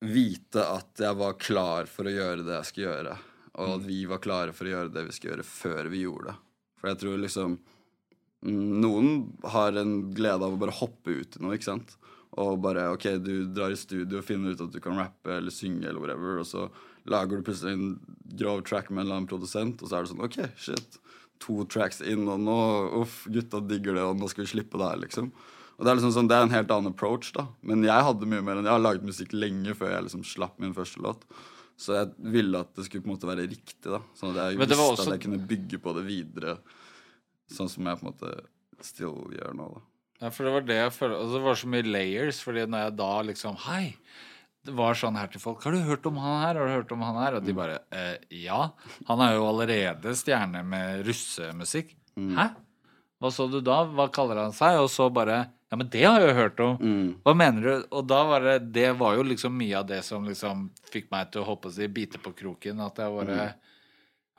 [0.03, 3.17] vite at jeg var klar for å gjøre det jeg skulle gjøre.
[3.53, 6.31] Og at vi var klare for å gjøre det vi skulle gjøre, før vi gjorde
[6.31, 6.39] det.
[6.81, 9.11] For jeg tror liksom mm, Noen
[9.53, 11.95] har en glede av å bare hoppe ut i noe, ikke sant?
[12.41, 15.53] Og bare OK, du drar i studio og finner ut at du kan rappe eller
[15.53, 16.65] synge eller whatever, og så
[17.07, 17.93] lager du plutselig en
[18.41, 20.97] grov track med en eller annen produsent, og så er det sånn OK, shit.
[21.43, 22.57] To tracks inn, og nå
[23.01, 25.31] Uff, gutta digger det, og nå skal vi slippe det her, liksom.
[25.73, 27.47] Og det er liksom sånn, det er en helt annen approach, da.
[27.65, 30.59] Men jeg hadde mye mer enn Jeg har laget musikk lenge før jeg liksom slapp
[30.61, 31.25] min første låt.
[31.75, 33.99] Så jeg ville at det skulle på en måte være riktig, da.
[34.15, 36.57] Sånn at jeg visste også- at jeg kunne bygge på det videre.
[37.51, 38.45] Sånn som jeg på en måte
[38.81, 39.81] still gjør nå, da.
[40.21, 42.83] Ja, for det var det jeg følte Og det var så mye layers, fordi når
[42.85, 43.95] jeg da liksom Hei!
[44.63, 45.63] Var sånn her til folk.
[45.65, 46.55] Har du hørt om han her?
[46.55, 47.35] Har du hørt om han her?
[47.39, 48.69] Og de bare eh, Ja.
[49.09, 51.95] Han er jo allerede stjerne med russemusikk.
[52.15, 52.45] Hæ?
[53.19, 53.81] Hva så du da?
[53.87, 54.79] Hva kaller han seg?
[54.83, 55.41] Og så bare
[55.73, 56.77] Ja, men det har jeg jo hørt om.
[57.25, 57.87] Hva mener du?
[57.97, 61.31] Og da var det Det var jo liksom mye av det som liksom fikk meg
[61.33, 62.79] til å håpe å si bite på kroken.
[62.85, 63.53] At jeg bare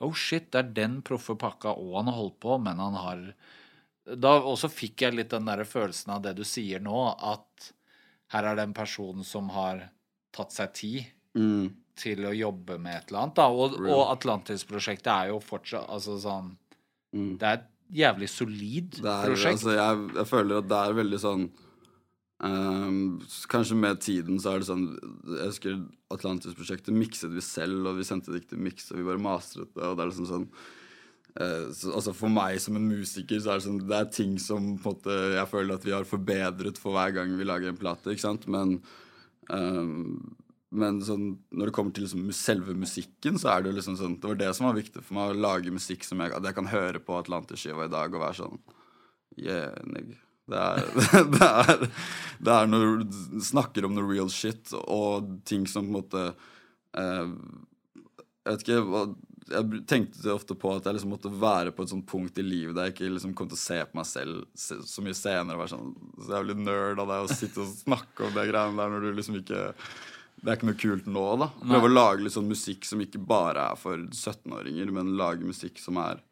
[0.00, 3.20] Oh shit, det er den proffe pakka, og han har holdt på, men han har
[4.18, 7.72] Da også fikk jeg litt den der følelsen av det du sier nå, at
[8.34, 9.88] her er det en person som har
[10.34, 11.72] tatt seg tid Mm.
[11.98, 13.34] til å jobbe med et eller annet.
[13.38, 13.46] Da.
[13.50, 16.52] Og, og Atlantis-prosjektet er jo fortsatt altså sånn
[17.14, 17.36] Mm.
[17.38, 19.52] Det er et jævlig solid er, prosjekt.
[19.54, 21.44] altså, jeg, jeg føler at det er veldig sånn
[22.42, 22.96] um,
[23.52, 24.86] Kanskje med tiden så er det sånn
[25.36, 25.76] Jeg husker
[26.14, 29.70] Atlantis-prosjektet mikset vi selv, og vi sendte det ikke til miks, og vi bare mastret
[29.74, 30.48] det, og det er liksom sånn
[31.34, 34.74] så, altså For meg som en musiker så er det sånn Det er ting som
[34.78, 37.78] på en måte jeg føler at vi har forbedret for hver gang vi lager en
[37.80, 38.46] plate, ikke sant?
[38.50, 38.76] Men
[39.52, 40.36] ehm,
[40.74, 44.16] men sånn, når det kommer til liksom selve musikken, så er det jo liksom sånn
[44.18, 46.70] Det var det som var viktig for meg, å lage musikk som jeg, jeg kan
[46.72, 48.58] høre på Atlantis-skiva i dag og være sånn
[49.34, 50.18] Yeah, nigga.
[50.46, 50.82] Det er,
[51.34, 51.84] det er,
[52.44, 56.24] det er når du snakker om noe real shit og ting som på en måte
[57.00, 57.30] eh,
[58.44, 59.06] Jeg vet ikke hva
[59.50, 62.76] jeg tenkte ofte på at jeg liksom måtte være på et sånt punkt i livet
[62.76, 65.56] der jeg ikke liksom kom til å se på meg selv se, så mye senere.
[65.56, 68.80] og Være sånn så jævlig nerd av deg å sitte og snakke om det greiene
[68.80, 69.62] der når du liksom ikke
[70.44, 71.50] Det er ikke noe kult nå, da.
[71.62, 75.78] Prøve å lage litt sånn musikk som ikke bare er for 17-åringer, men lage musikk
[75.80, 76.22] som er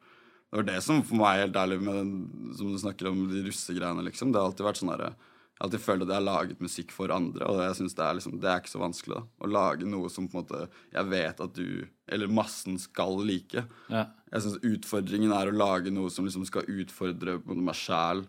[0.50, 2.16] Det var det som for meg, helt ærlig, med den,
[2.58, 4.32] som du snakker om de russegreiene, liksom.
[4.32, 5.14] Det har alltid vært sånn derre
[5.52, 8.16] jeg alltid følt at jeg har laget musikk for andre, og jeg synes det er
[8.18, 9.18] liksom, det er ikke så vanskelig.
[9.20, 13.20] da, Å lage noe som på en måte jeg vet at du, eller massen, skal
[13.28, 13.62] like.
[13.92, 14.08] Ja.
[14.32, 18.24] Jeg syns utfordringen er å lage noe som liksom skal utfordre Både måte meg sjæl,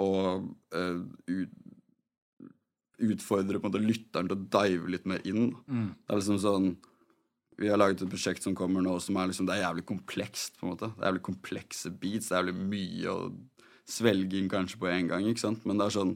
[0.00, 1.60] og uh, ut,
[3.10, 5.52] utfordre på en måte lytteren til å dive litt mer inn.
[6.06, 6.72] Det er liksom sånn
[7.60, 10.56] Vi har laget et prosjekt som kommer nå, som er liksom, det er jævlig komplekst.
[10.56, 10.94] på en måte.
[10.96, 13.20] Det er jævlig komplekse beats, det er jævlig mye å
[13.84, 15.26] svelge inn kanskje på en gang.
[15.28, 15.66] ikke sant?
[15.66, 16.14] Men det er sånn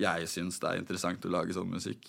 [0.00, 2.08] jeg syns det er interessant å lage sånn musikk.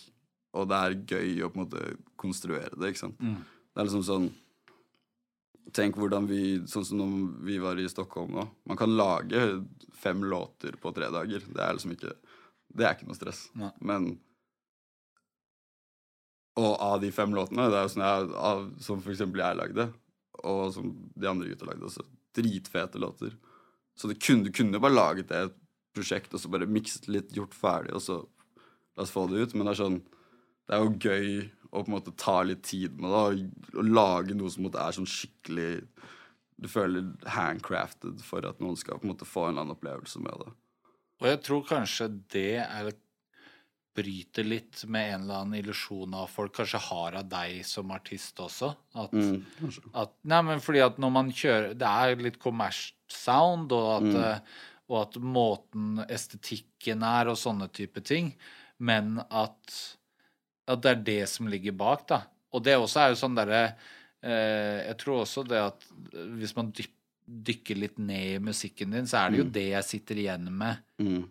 [0.58, 1.84] Og det er gøy å på en måte
[2.20, 2.92] konstruere det.
[2.92, 3.20] ikke sant?
[3.20, 4.30] Det er liksom sånn
[5.76, 8.46] Tenk hvordan vi Sånn som når vi var i Stockholm nå.
[8.72, 9.42] Man kan lage
[10.00, 11.44] fem låter på tre dager.
[11.44, 12.14] Det er liksom ikke
[12.72, 13.42] Det er ikke noe stress.
[13.60, 13.74] Nei.
[13.84, 14.08] Men
[16.58, 19.60] Og av de fem låtene, det er jo sånn jeg, av, som for eksempel jeg
[19.60, 19.84] lagde,
[20.42, 23.36] og som de andre gutta lagde også, dritfete låter.
[23.94, 25.60] Så det kunne, du kunne bare laget det et
[25.98, 28.22] prosjekt, og så bare mikset litt, gjort ferdig, og så
[28.98, 29.56] la oss få det ut.
[29.56, 30.00] Men det er sånn
[30.68, 31.28] Det er jo gøy
[31.72, 34.96] å på en måte ta litt tid med det, og, og lage noe som er
[34.96, 35.72] sånn skikkelig
[36.58, 40.22] Du føler handcrafted for at noen skal på en måte få en eller annen opplevelse
[40.24, 40.54] med det.
[41.18, 42.92] Og jeg tror kanskje det er
[43.98, 48.40] bryter litt med en eller annen illusjon av folk kanskje har av deg som artist
[48.44, 48.72] også.
[48.94, 49.16] At,
[50.04, 54.60] at Nei, men fordi at når man kjører Det er litt kommers-sound, og at, eh,
[54.88, 58.32] og at måten estetikken er, og sånne type ting,
[58.80, 59.78] men at,
[60.70, 62.22] at det er det som ligger bak, da.
[62.56, 63.62] Og det også er jo sånn derre
[64.24, 65.84] eh, Jeg tror også det at
[66.40, 66.94] hvis man dyp,
[67.28, 70.80] dykker litt ned i musikken din, så er det jo det jeg sitter igjen med
[71.04, 71.26] Mm,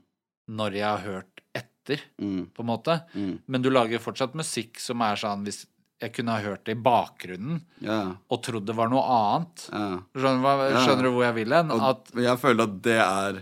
[0.53, 2.99] når jeg har hørt etter, mm, på en måte.
[3.15, 3.33] mm.
[3.49, 5.65] Men du lager fortsatt musikk som er sånn Hvis
[6.03, 9.85] jeg kunne ha hørt det i bakgrunnen Ja, og trodd det var noe annet ja.
[10.13, 11.73] Skjønner, skjønner du hvor jeg vil hen?
[12.27, 13.39] Jeg føler at det er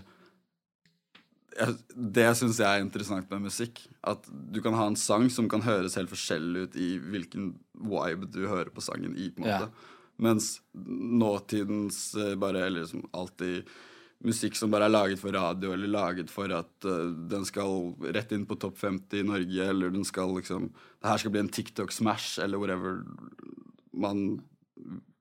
[2.15, 3.85] Det syns jeg er interessant med musikk.
[4.03, 8.27] At du kan ha en sang som kan høres helt forskjellig ut i hvilken vibe
[8.35, 9.29] du hører på sangen i.
[9.31, 9.69] på en Ja.
[10.19, 13.67] Mens nåtidens eh, bare, eller liksom alltid
[14.25, 18.33] musikk som bare er laget for radio, eller laget for at uh, den skal rett
[18.35, 21.53] inn på topp 50 i Norge, eller den skal liksom Det her skal bli en
[21.53, 23.03] TikTok-smash, eller whatever
[23.93, 24.25] man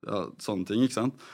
[0.08, 1.26] ja, Sånne ting, ikke sant?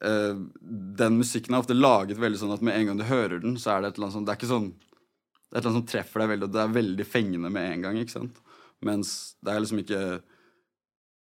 [0.00, 3.58] Uh, den musikken er ofte laget veldig sånn at med en gang du hører den,
[3.60, 5.70] så er det et eller annet sånn Det er ikke sånn Det er et eller
[5.72, 8.44] annet som treffer deg veldig, og det er veldig fengende med en gang, ikke sant?
[8.86, 10.02] Mens det er liksom ikke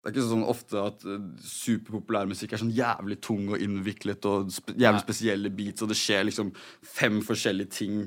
[0.07, 4.23] det er ikke sånn ofte at eh, superpopulær musikk er sånn jævlig tung og innviklet
[4.29, 7.97] og spe jævlig spesielle beats, og det skjer liksom fem forskjellige ting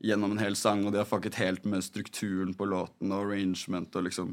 [0.00, 3.98] gjennom en hel sang, og de har fucket helt med strukturen på låten og arrangement
[4.00, 4.32] og liksom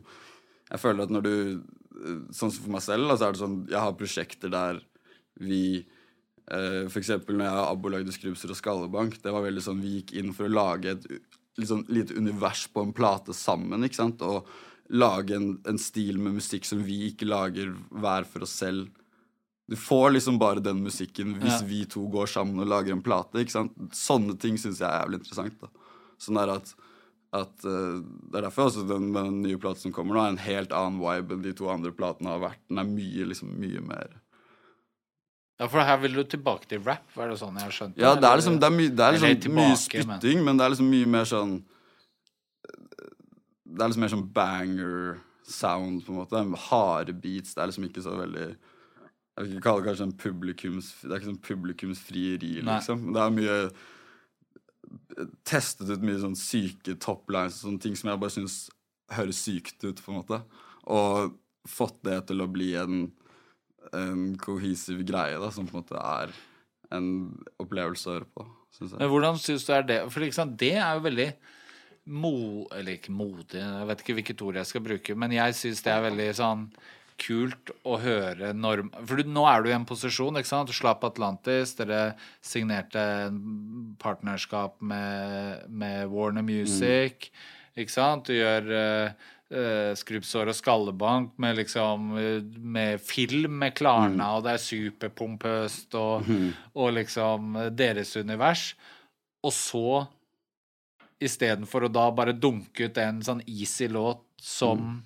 [0.69, 3.41] Jeg føler at når du eh, Sånn som for meg selv, da, så er det
[3.41, 4.79] sånn Jeg har prosjekter der
[5.43, 9.65] vi eh, For eksempel når jeg og Abbo lagde Skrubser og Skallebank, det var veldig
[9.67, 11.11] sånn Vi gikk inn for å lage et
[11.59, 14.23] liksom, lite univers på en plate sammen, ikke sant?
[14.23, 14.47] Og
[14.89, 18.87] lage en, en stil med musikk som vi ikke lager hver for oss selv.
[19.67, 21.65] Du får liksom bare den musikken hvis Ja.
[21.67, 23.35] vi to går sammen og lager en plate.
[23.43, 23.73] ikke sant?
[23.91, 25.57] Sånne ting syns jeg er jævlig interessant.
[25.59, 25.67] da.
[26.17, 26.71] Sånn er at,
[27.35, 27.99] at uh,
[28.31, 31.01] Det er derfor også den, den nye platen som kommer nå, er en helt annen
[31.03, 32.63] vibe enn de to andre platene har vært.
[32.69, 34.15] Den er mye, liksom, mye mer
[35.59, 38.15] Ja, for her vil du tilbake til rap, er det sånn jeg har skjønt Ja,
[38.15, 39.57] det er liksom, det er my, det er liksom mye tilbake,
[40.05, 41.55] men- spytting, men det er liksom mye mer sånn
[43.77, 46.41] Det er liksom mer sånn banger-sound, på en måte.
[46.67, 47.53] Harde beats.
[47.53, 51.11] Det er liksom ikke så veldig Jeg vil ikke kalle det kanskje en publikums Det
[51.11, 52.79] er ikke sånn publikumsfrieri, Nei.
[52.79, 53.11] liksom.
[53.13, 53.59] Det er mye
[55.47, 58.57] Testet ut mye sånn syke toplines og sånne ting som jeg bare syns
[59.13, 60.39] høres sykt ut, på en måte.
[60.91, 61.35] Og
[61.67, 63.07] fått det til å bli en,
[63.95, 66.33] en cohesive greie, da, som på en måte er
[66.95, 67.09] en
[67.59, 68.45] opplevelse å høre på,
[68.77, 69.01] syns jeg.
[69.01, 69.99] Men hvordan syns du er det?
[70.13, 71.27] For liksom, det er jo veldig
[72.07, 72.67] mo...
[72.75, 75.93] Eller ikke modig, jeg vet ikke hvilket ord jeg skal bruke, men jeg syns det
[75.93, 76.69] er veldig sånn
[77.17, 80.73] kult å høre når For du, nå er du i en posisjon, ikke sant?
[80.75, 83.03] Slapp Atlantis, dere signerte
[84.01, 87.31] partnerskap med, med Warner Music,
[87.77, 88.29] ikke sant?
[88.29, 94.57] Du gjør uh, skrubbsår og skallebank med liksom eh, Med film med Klarna, og det
[94.57, 96.27] er superpompøst og,
[96.75, 98.73] og liksom deres univers.
[99.47, 99.87] Og så
[101.21, 105.03] istedenfor å da bare dunke ut en sånn easy låt som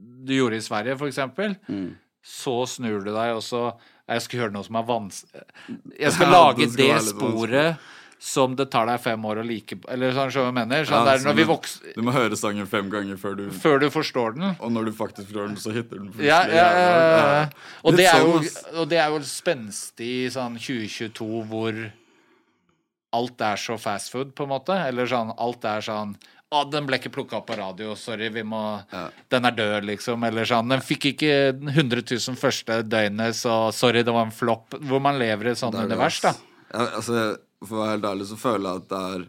[0.00, 1.94] du gjorde i Sverige, for eksempel, Mm.
[2.24, 3.72] så snur du deg, og så
[4.10, 5.42] Jeg skal gjøre noe som er vanskelig
[6.00, 7.78] Jeg skal Ja, lage det det sporet
[8.18, 10.84] som det tar deg fem år å like Eller sånn, som jeg mener?
[10.84, 13.50] Sånn Ja, der, når vi du- vokser Du må høre sangen fem ganger før du
[13.50, 14.56] Før du forstår den.
[14.60, 16.26] Og når du faktisk forstår den, så hitter den plutselig.
[16.26, 17.48] Ja, ja, ja, ja.
[17.84, 21.92] Og, det er jo, sånn, og det er jo spenstig sånn 2022 hvor
[23.16, 24.76] alt er så fast food, på en måte.
[24.88, 26.14] Eller sånn alt er sånn
[26.50, 28.60] Å, den ble ikke plukka opp på radio, sorry, vi må
[29.30, 30.24] Den er død, liksom.
[30.26, 34.78] Eller sånn Den fikk ikke 100 000 første døgnet, så sorry, det var en flopp.
[34.82, 36.34] Hvor man lever i et sånt Det det, univers, da.
[36.70, 37.28] Ja, altså,
[37.62, 39.28] for å være helt ærlig så føler jeg at det er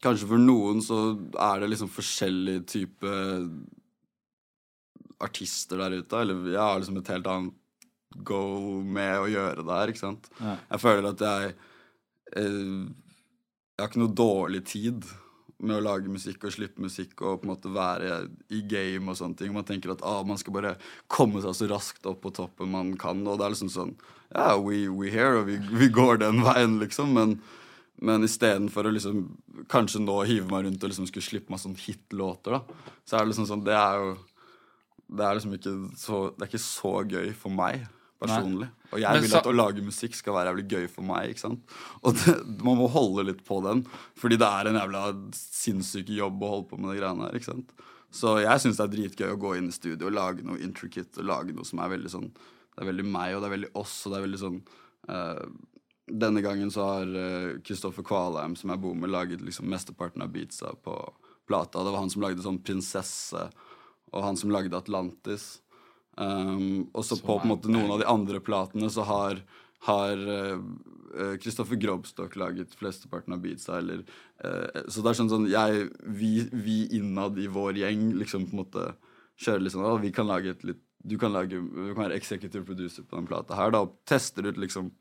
[0.00, 0.98] Kanskje for noen så
[1.36, 3.10] er det liksom forskjellig type
[5.20, 6.22] artister der ute.
[6.22, 7.56] Eller jeg har liksom et helt annet
[8.26, 10.30] goal med å gjøre det her, ikke sant.
[10.40, 10.56] Ja.
[10.72, 11.52] Jeg føler at jeg
[12.36, 15.06] Jeg har ikke noe dårlig tid
[15.60, 19.18] med å lage musikk og slippe musikk og på en måte være i game og
[19.18, 19.52] sånne ting.
[19.54, 20.74] Man tenker at ah, man skal bare
[21.10, 23.20] komme seg så raskt opp på toppen man kan.
[23.26, 23.94] Og det er liksom sånn
[24.30, 27.12] Ja, we, we here, og vi, vi går den veien, liksom.
[27.16, 27.36] Men,
[28.00, 29.24] men istedenfor å liksom
[29.72, 33.24] kanskje nå hive meg rundt og liksom skulle slippe meg sånn hitlåter, da, så er
[33.24, 34.12] det liksom sånn Det er jo
[35.10, 37.88] Det er liksom ikke så Det er ikke så gøy for meg
[38.20, 38.68] personlig.
[38.90, 41.30] Og jeg vil at å lage musikk skal være jævlig gøy for meg.
[41.30, 41.76] ikke sant?
[42.02, 42.34] Og det,
[42.66, 43.84] man må holde litt på den,
[44.18, 45.04] fordi det er en jævla
[45.36, 47.38] sinnssyk jobb å holde på med de greiene her.
[47.38, 47.74] ikke sant?
[48.10, 51.22] Så jeg syns det er dritgøy å gå inn i studio og lage noe intricate
[51.22, 53.70] og lage noe som er veldig sånn Det er veldig meg, og det er veldig
[53.78, 54.56] oss, og det er veldig sånn
[55.12, 55.44] uh,
[56.24, 57.12] Denne gangen så har
[57.62, 60.96] Kristoffer Kvalheim, som jeg bor med, laget liksom mesteparten av beatsa på
[61.46, 61.84] plata.
[61.86, 63.44] Det var han som lagde sånn Prinsesse,
[64.10, 65.60] og han som lagde Atlantis.
[66.20, 69.40] Um, og så på, på en måte noen av de andre platene så har
[69.86, 70.18] har
[71.40, 74.02] Kristoffer Grobstok laget flesteparten av beatsa, eller
[74.44, 78.54] eh, Så det er sånn sånn jeg, vi, vi innad i vår gjeng liksom på
[78.54, 78.84] en måte
[79.40, 82.18] kjører litt sånn «Å, Vi kan lage et litt Du kan lage Du kan være
[82.20, 84.92] executive producer på den plata her, da, og tester ut liksom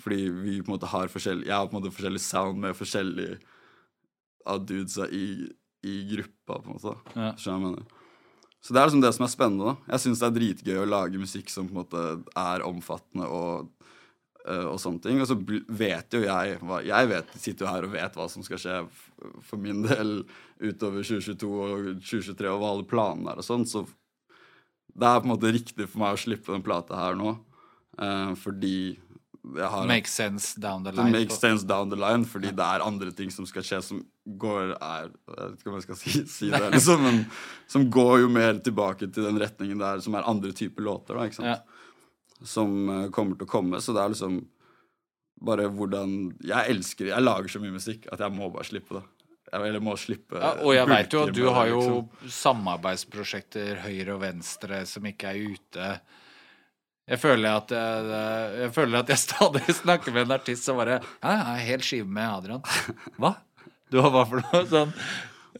[0.00, 2.78] Fordi vi på en måte har forskjellig Jeg har på en måte forskjellig sound med
[2.78, 3.32] forskjellig
[4.48, 5.46] av dudesa i,
[5.86, 6.94] i gruppa, på en måte.
[7.14, 7.28] Ja.
[7.38, 8.01] Skjønner jeg mener?
[8.62, 9.72] Så det er liksom det som er spennende.
[9.72, 9.92] da.
[9.94, 12.02] Jeg syns det er dritgøy å lage musikk som på en måte
[12.38, 13.72] er omfattende og,
[14.46, 15.18] eh, og sånne ting.
[15.20, 18.58] Og så vet jo jeg Jeg vet, sitter jo her og vet hva som skal
[18.62, 18.76] skje
[19.42, 20.22] for min del
[20.62, 23.66] utover 2022 og 2023, og hva alle planene er og sånn.
[23.66, 23.86] Så
[24.94, 27.34] det er på en måte riktig for meg å slippe den plata her nå,
[27.98, 28.98] eh, fordi
[29.42, 31.12] har Make sense down the det line.
[31.12, 34.02] makes sense down the line, fordi det er andre ting som skal skje, som
[34.38, 37.24] går er, Jeg vet ikke om jeg skal si, si det, liksom, men
[37.66, 41.26] som går jo mer tilbake til den retningen der, som er andre typer låter, da,
[41.26, 41.48] ikke sant?
[41.48, 41.58] Ja.
[42.42, 43.80] Som uh, kommer til å komme.
[43.82, 44.40] Så det er liksom
[45.42, 49.02] bare hvordan Jeg elsker Jeg lager så mye musikk at jeg må bare slippe det.
[49.52, 52.28] Eller må slippe Ja, og jeg veit jo at du har jo liksom.
[52.38, 55.88] samarbeidsprosjekter høyre og venstre som ikke er ute.
[57.10, 58.10] Jeg føler at jeg,
[58.60, 61.86] jeg, føler at jeg stadig snakker med en artist som bare Ja, jeg er helt
[61.86, 62.62] skive med Adrian.
[63.18, 63.34] Hva?
[63.90, 64.62] Du har hva for noe?
[64.70, 64.94] Sånn.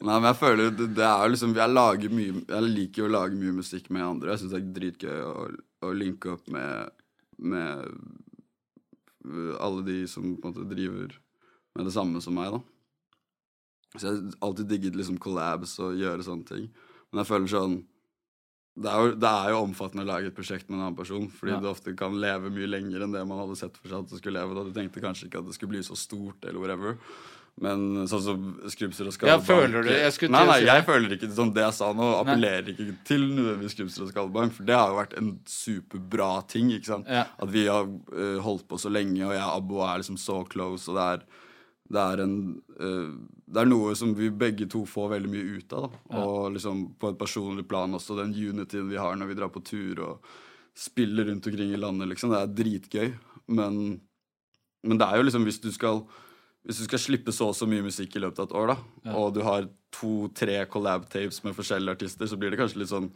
[0.03, 3.57] Nei, men jeg føler det, er liksom Jeg mye Jeg liker jo å lage mye
[3.59, 4.33] musikk med andre.
[4.33, 5.49] Jeg syns det er dritgøy å,
[5.85, 6.95] å linke opp med
[7.43, 7.91] Med
[9.63, 11.13] alle de som på en måte driver
[11.79, 12.59] med det samme som meg, da.
[13.95, 16.65] Så jeg har alltid digget liksom collabs og gjøre sånne ting.
[17.13, 17.77] Men jeg føler sånn
[18.73, 21.27] det er, jo, det er jo omfattende å lage et prosjekt med en annen person,
[21.29, 21.61] fordi Ja.
[21.61, 24.17] du ofte kan leve mye lenger enn det man hadde sett for seg at du
[24.17, 24.57] skulle leve.
[24.57, 26.97] Da du tenkte kanskje ikke at det skulle bli så stort, eller whatever.
[27.61, 31.53] Men sånn som Skrupser og Ja, føler du Jeg Nei, nei, jeg føler ikke sånn
[31.53, 34.97] det jeg sa nå, appellerer ikke til nødvendigvis Skrupser og Skallebank, for det har jo
[34.97, 37.13] vært en superbra ting, ikke sant.
[37.13, 37.27] Ja.
[37.37, 40.41] At vi har uh, holdt på så lenge, og jeg og Abbo er liksom så
[40.49, 41.27] close, og det er
[41.93, 42.37] det er, en,
[42.81, 43.11] uh,
[43.53, 45.91] det er noe som vi begge to får veldig mye ut av.
[45.91, 46.23] Da.
[46.23, 49.65] Og liksom på et personlig plan også, den unityen vi har når vi drar på
[49.67, 50.33] tur og
[50.79, 52.33] spiller rundt omkring i landet, liksom.
[52.33, 53.15] Det er dritgøy.
[53.53, 53.81] Men,
[54.87, 56.05] men det er jo liksom hvis du skal
[56.63, 59.15] hvis du skal slippe så og så mye musikk i løpet av et år, da,
[59.19, 63.13] og du har to-tre collab-tapes med forskjellige artister, så blir det kanskje litt sånn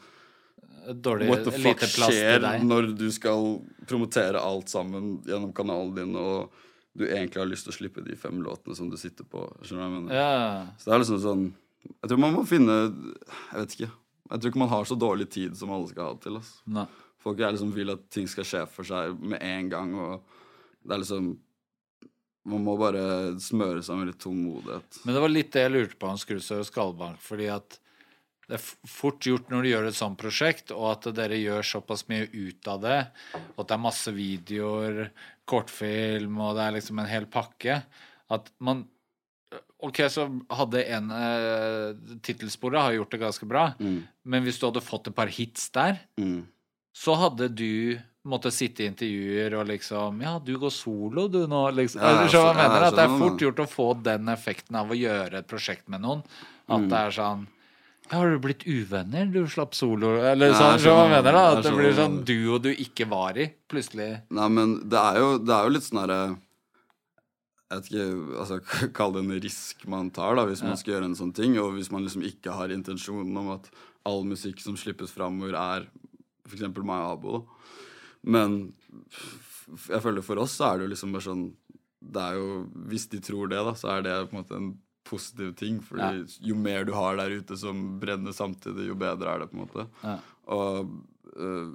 [0.86, 3.56] Dårlig What the fuck skjer når du skal
[3.90, 6.65] promotere alt sammen gjennom kanalen din, og
[6.96, 9.44] du egentlig har lyst til å slippe de fem låtene som du sitter på?
[9.62, 10.20] Skjønner du hva jeg?
[10.20, 10.76] Ja.
[10.80, 11.46] Så det er liksom sånn
[11.86, 13.90] Jeg tror man må finne Jeg vet ikke.
[14.26, 16.38] Jeg tror ikke man har så dårlig tid som alle skal ha til.
[16.40, 16.56] Altså.
[16.78, 16.86] Nei.
[17.22, 20.22] Folk er liksom vil at ting skal skje for seg med en gang, og
[20.86, 21.32] det er liksom
[22.46, 25.00] Man må bare smøre seg med litt tålmodighet.
[25.02, 27.18] Men det var litt det jeg lurte på om Skrusøy og Skalbank.
[27.18, 27.80] Fordi at
[28.46, 32.04] det er fort gjort når du gjør et sånt prosjekt, og at dere gjør såpass
[32.06, 33.00] mye ut av det,
[33.34, 35.00] og at det er masse videoer,
[35.46, 37.82] kortfilm, og det er liksom en hel pakke,
[38.30, 38.86] at man
[39.86, 43.98] Ok, så hadde en uh, Tittelsporet har gjort det ganske bra, Mm.
[44.24, 46.46] men hvis du hadde fått et par hits der, Mm.
[46.96, 51.70] så hadde du måttet sitte i intervjuer og liksom Ja, du går solo, du nå,
[51.76, 52.00] liksom.
[52.00, 54.26] Ja, Eller så hva jeg jeg mener, at det er fort gjort å få den
[54.32, 56.24] effekten av å gjøre et prosjekt med noen.
[56.68, 56.88] At Mm.
[56.88, 57.46] det er sånn
[58.10, 59.26] Har du blitt uvenner?
[59.32, 62.70] Du slapp solo Eller sånn, så hva mener da At det blir sånn duo du
[62.70, 64.10] ikke var i, plutselig.
[64.36, 66.20] Nei, men det er jo, det er jo litt sånn herre
[67.66, 68.06] Jeg vet ikke,
[68.44, 68.60] altså
[68.94, 71.58] Kall det en risk man tar, da, hvis man skal gjøre en sånn ting.
[71.62, 73.68] Og hvis man liksom ikke har intensjonen om at
[74.06, 75.88] all musikk som slippes framover, er
[76.46, 76.62] f.eks.
[76.62, 77.38] meg og Abo.
[77.40, 77.70] Da.
[78.36, 78.58] Men
[79.90, 81.46] jeg føler for oss så er det jo liksom bare sånn
[81.98, 82.50] Det er jo
[82.90, 84.68] Hvis de tror det, da, så er det på en måte en
[85.06, 85.78] positiv ting.
[85.84, 89.58] Fordi jo mer du har der ute som brenner samtidig, jo bedre er det, på
[89.58, 89.86] en måte.
[90.02, 90.18] Ja.
[90.56, 90.92] Og
[91.36, 91.72] øh,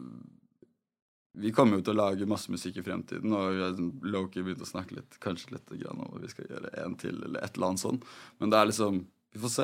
[1.33, 4.71] vi kommer jo til å lage masse musikk i fremtiden, og vi begynte liksom å
[4.73, 7.71] snakke litt kanskje litt grann om at vi skal gjøre en til, eller et eller
[7.71, 8.07] annet sånt.
[8.39, 9.63] Men det er liksom Vi får se.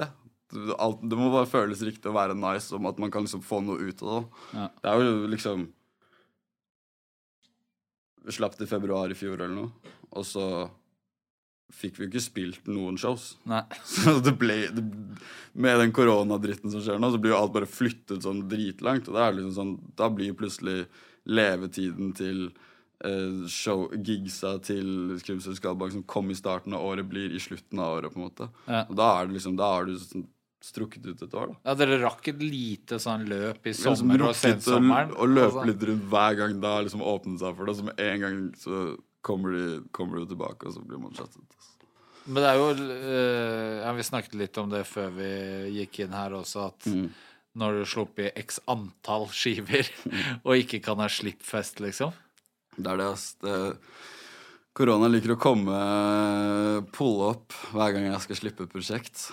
[0.79, 3.59] Alt, det må bare føles riktig å være nice, om at man kan liksom få
[3.65, 4.43] noe ut av det.
[4.55, 4.67] Ja.
[4.79, 5.65] Det er jo liksom
[8.23, 10.45] Vi slapp det i februar i fjor eller noe, og så
[11.73, 13.33] fikk vi jo ikke spilt noen shows.
[13.49, 13.63] Nei.
[13.83, 14.83] Så det ble det,
[15.57, 19.09] Med den koronadritten som skjer nå, så blir jo alt bare flyttet sånn dritlangt.
[19.09, 20.85] Og da er liksom sånn Da blir plutselig
[21.27, 22.45] levetiden til
[23.03, 27.81] eh, show, gigsa til Skrimsrud Skalbank som kom i starten av året, blir i slutten
[27.83, 28.47] av året, på en måte.
[28.65, 28.85] Ja.
[28.87, 30.27] Og da er det liksom Da har du sånn
[30.63, 31.57] strukket ut et år, da.
[31.69, 35.13] Ja, dere rakk et lite sånn løp i sommer ja, og sensommeren.
[35.15, 35.67] Og, løpe Altså.
[35.69, 37.75] litt rundt hver gang har liksom åpnet seg for det.
[37.77, 38.81] Så med en gang så
[39.27, 41.43] kommer du, kommer du tilbake, og så blir man chattet.
[42.27, 45.27] Men det er jo eh, ja, Vi snakket litt om det før vi
[45.77, 47.05] gikk inn her også, at Mm.
[47.57, 49.87] når du slipper x antall skiver
[50.45, 52.11] og ikke kan ha slippfest, liksom
[52.77, 53.29] Det er det, ass.
[53.41, 53.77] Altså.
[54.77, 55.77] korona liker å komme,
[56.93, 59.29] pulle opp hver gang jeg skal slippe prosjekt.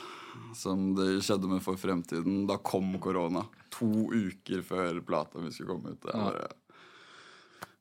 [0.57, 2.45] Som det skjedde med For fremtiden.
[2.49, 3.43] Da kom korona.
[3.77, 6.07] To uker før plata mi skulle komme ut.
[6.09, 6.23] Ja.
[6.31, 6.47] bare,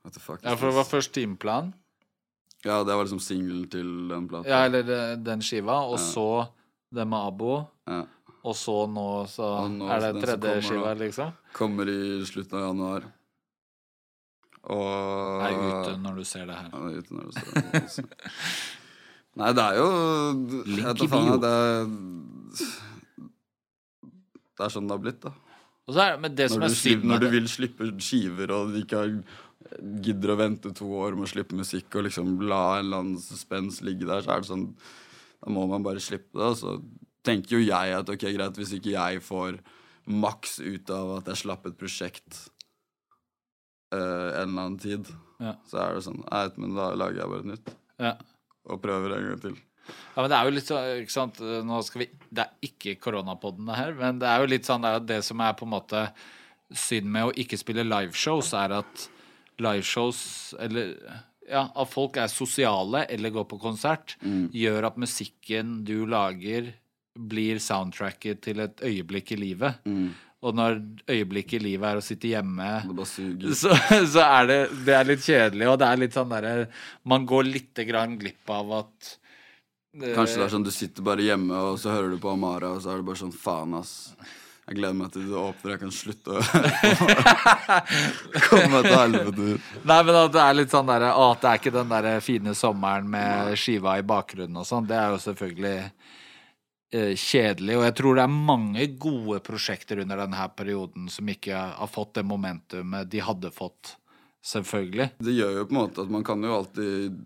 [0.04, 1.72] What fuck Ja, for det var først timeplan,
[2.64, 4.48] Ja, det var liksom singelen til den plata.
[4.50, 6.06] ja, eller eh, den skiva, og Ja.
[6.06, 6.28] så
[6.94, 8.04] det med abo, Ja.
[8.44, 11.34] og så nå så nå er det tredje kommer skiva, liksom.
[11.54, 13.04] Kommer i slutten av januar.
[14.64, 16.70] Og Er ute når du ser det her.
[16.72, 18.06] Ja, ute når du ser det her.
[19.36, 19.88] Nei, det er jo
[20.70, 21.38] Link i bio.
[21.42, 21.88] Det er,
[24.54, 25.32] det er sånn det har blitt, da.
[25.84, 29.10] Det Når du, slipper, når du vil slippe skiver, og du ikke har,
[30.06, 33.22] gidder å vente to år med å slippe musikk, og liksom la en eller annen
[33.22, 34.68] suspens ligge der, så er det sånn
[35.44, 36.46] Da må man bare slippe det.
[36.54, 36.78] Og så
[37.24, 39.58] tenker jo jeg at ok, greit, hvis ikke jeg får
[40.08, 42.42] maks ut av at jeg slapp et prosjekt
[43.94, 44.00] uh,
[44.42, 45.08] en eller annen tid,
[45.44, 45.56] Ja.
[45.68, 47.74] så er det sånn Nei, men da lager jeg bare et nytt.
[48.00, 48.14] ja.
[48.72, 49.56] Og prøver en gang til.
[50.16, 52.94] Ja, men det er jo litt sånn, ikke sant Nå skal vi Det er ikke
[53.04, 55.66] koronapodden det her, men det er jo litt sånn Det er det som er på
[55.68, 56.04] en måte
[56.72, 59.10] synd med å ikke spille liveshows, er at
[59.62, 60.96] liveshows eller
[61.50, 64.16] ja, at folk er sosiale eller går på konsert,
[64.56, 66.72] gjør at musikken du lager,
[67.14, 69.84] blir soundtracket til et øyeblikk i livet.
[70.44, 72.70] Og når øyeblikket i livet er å sitte hjemme
[73.56, 73.76] så,
[74.16, 76.66] så er det, det er litt kjedelig, og det er litt sånn derre
[77.08, 79.12] Man går lite grann glipp av at
[80.02, 82.74] eh, Kanskje det er sånn du sitter bare hjemme, og så hører du på Amara,
[82.76, 83.94] og så er det bare sånn faen, ass.
[84.64, 86.44] Jeg gleder meg til det åpner, jeg kan slutte å
[88.50, 89.72] komme til helvete ut.
[89.84, 92.54] Nei, men at det er litt sånn derre Å, det er ikke den derre fine
[92.56, 94.88] sommeren med skiva i bakgrunnen og sånn.
[94.88, 97.76] Det er jo selvfølgelig eh, kjedelig.
[97.80, 102.16] Og jeg tror det er mange gode prosjekter under denne perioden som ikke har fått
[102.20, 103.98] det momentumet de hadde fått,
[104.48, 105.10] selvfølgelig.
[105.28, 107.20] Det gjør jo på en måte at man kan jo alltid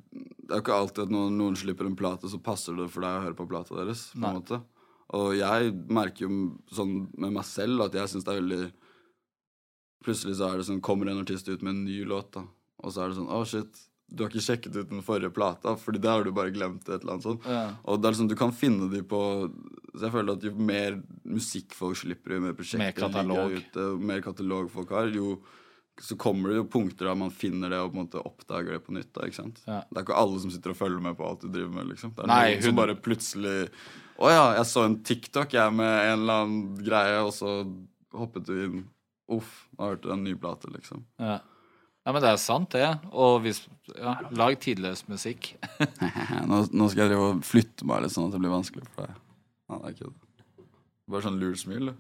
[0.47, 3.05] Det er jo ikke alltid at når noen slipper en plate, så passer det for
[3.05, 4.07] deg å høre på plata deres.
[4.15, 4.33] på Nei.
[4.33, 4.59] en måte.
[5.15, 6.31] Og jeg merker jo
[6.75, 8.71] sånn med meg selv at jeg syns det er veldig
[10.05, 12.43] Plutselig så er det sånn kommer en artist ut med en ny låt, da.
[12.85, 13.79] Og så er det sånn Å, shit.
[14.07, 16.85] Du har ikke sjekket ut den forrige plata, Fordi det har du bare glemt.
[16.87, 17.47] et eller annet sånt.
[17.49, 17.73] Ja.
[17.83, 19.19] Og det er liksom, du kan finne de på
[19.97, 23.97] Så jeg føler at jo mer musikk folk slipper, jo mer prosjekter ligger ute, jo
[23.99, 25.39] mer katalog folk har, jo
[25.97, 28.83] så kommer det jo punkter der man finner det og på en måte oppdager det
[28.85, 29.09] på nytt.
[29.15, 29.63] da, ikke sant?
[29.65, 29.79] Ja.
[29.89, 31.87] Det er ikke alle som sitter og følger med på alt du driver med.
[31.89, 32.11] liksom.
[32.13, 33.55] Det er Nei, noen som bare plutselig
[34.17, 37.59] Å ja, jeg så en TikTok jeg med en eller annen greie, og så
[38.17, 38.79] hoppet du inn.
[39.29, 41.03] Uff, nå hørte du en ny plate, liksom.
[41.21, 41.37] Ja.
[41.43, 42.87] ja, men det er sant, det.
[43.11, 43.59] Og hvis
[43.93, 45.51] Ja, lag tidløs musikk.
[46.49, 49.05] nå, nå skal jeg drive og flytte meg litt sånn at det blir vanskelig for
[49.05, 49.21] deg.
[49.67, 50.65] Ja, det er ikke det.
[51.07, 51.95] Bare sånn lurt smil, du.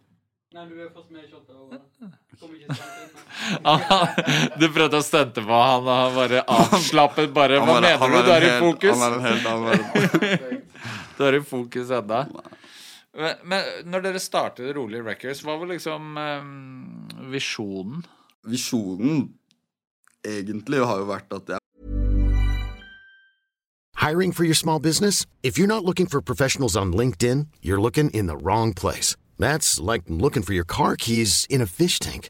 [0.55, 1.53] Nei, du er fast med i shotet.
[1.53, 2.11] inn.
[4.57, 7.59] Du prøvde å stunte på han, og han bare avslappet bare.
[7.61, 8.19] Hva mener du?
[8.25, 8.95] Du er i fokus.
[8.95, 10.55] Han er en helt annen verden.
[11.17, 12.23] Du er i fokus ennå.
[13.17, 18.05] Men, men når dere startet Rolig Records, hva var liksom um, visjonen?
[18.47, 19.33] visjonen
[20.25, 21.63] egentlig har jo vært at jeg
[23.97, 25.25] Hiring for your small business?
[25.43, 29.17] If you're not looking for professionals on LinkedIn, you're looking in the wrong place.
[29.37, 32.29] That's like looking for your car keys in a fish tank.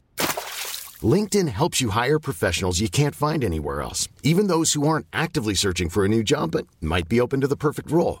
[1.02, 5.54] LinkedIn helps you hire professionals you can't find anywhere else, even those who aren't actively
[5.54, 8.20] searching for a new job but might be open to the perfect role.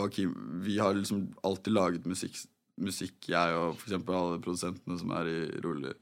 [0.00, 0.18] og
[0.64, 2.36] vi har liksom alltid laget musikk,
[2.80, 5.94] musikk jeg og eksempel alle produsentene som er i Rolig,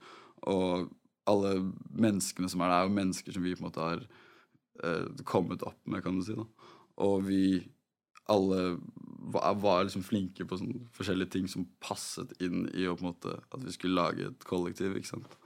[0.49, 0.91] og
[1.31, 1.55] alle
[1.95, 4.03] menneskene som er der, er jo mennesker som vi på en måte har
[4.83, 6.35] eh, kommet opp med, kan du si.
[6.39, 6.47] da.
[7.03, 7.45] Og vi
[8.31, 8.79] alle
[9.33, 13.13] var, var liksom flinke på sånne forskjellige ting som passet inn i å på en
[13.13, 14.97] måte, at vi skulle lage et kollektiv.
[14.97, 15.39] ikke sant?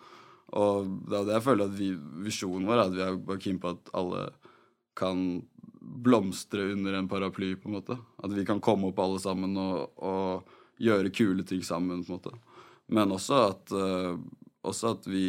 [0.57, 1.91] Og det er det jeg føler at vi,
[2.27, 4.29] visjonen vår er at vi er keen på at alle
[4.97, 5.43] kan
[5.87, 7.97] blomstre under en paraply, på en måte.
[8.17, 12.19] At vi kan komme opp alle sammen og, og gjøre kule ting sammen, på en
[12.19, 12.35] måte.
[12.93, 14.19] Men også at, uh,
[14.67, 15.27] også at vi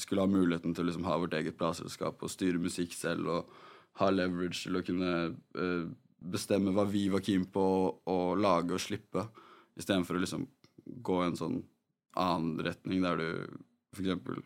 [0.00, 3.54] skulle ha muligheten til å liksom ha vårt eget plateselskap og styre musikk selv og
[4.00, 5.86] ha leverage til å kunne uh,
[6.16, 7.64] bestemme hva vi var keen på
[8.00, 9.26] å, lage og slippe,
[9.76, 10.46] istedenfor å liksom
[11.04, 11.60] gå en sånn
[12.16, 13.28] annen retning der du
[13.92, 14.40] for eksempel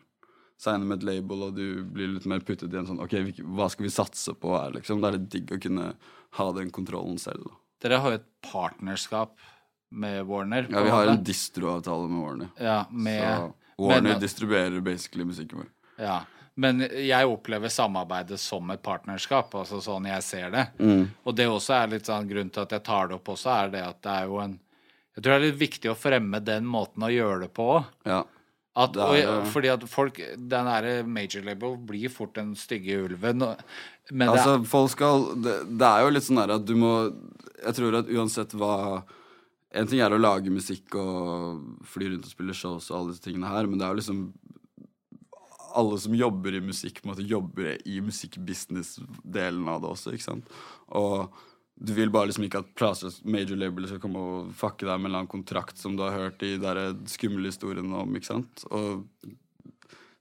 [0.61, 3.15] signer med et label, og du blir litt mer puttet i en sånn Ok,
[3.57, 5.01] hva skal vi satse på her, liksom?
[5.01, 5.93] Da er det digg å kunne
[6.37, 7.49] ha den kontrollen selv.
[7.81, 9.33] Dere har jo et partnerskap
[9.91, 10.67] med Warner.
[10.69, 12.51] Ja, vi har en distro-avtale med Warner.
[12.61, 13.53] Ja, med, Så
[13.87, 15.67] Warner men- distribuerer basically musikken vår.
[15.97, 16.21] ja.
[16.53, 20.65] Men jeg opplever samarbeidet som et partnerskap, altså sånn jeg ser det.
[20.79, 21.07] Mm.
[21.25, 23.69] Og det også er litt sånn grunn til at jeg tar det opp også, er
[23.71, 24.59] det at det er jo en
[25.15, 27.85] Jeg tror det er litt viktig å fremme den måten å gjøre det på.
[28.05, 28.23] Ja.
[28.71, 33.43] At, er- og, fordi at folk Den derre major label blir fort den stygge ulven.
[34.11, 36.93] Men Altså, det, folk skal det, det er jo litt sånn der at du må
[37.65, 39.03] Jeg tror at uansett hva
[39.75, 43.23] En ting er å lage musikk og fly rundt og spille shows og alle disse
[43.27, 44.23] tingene her, men det er jo liksom
[45.79, 50.25] Alle som jobber i musikk, på en måte jobber i musikkbusiness-delen av det også, ikke
[50.27, 50.49] sant.
[50.99, 51.31] Og
[51.81, 55.07] du vil bare liksom ikke at plater, major label skal komme og fucke deg med
[55.07, 58.65] en eller annen kontrakt som du har hørt i de skumle historiene om, ikke sant.
[58.69, 59.07] Og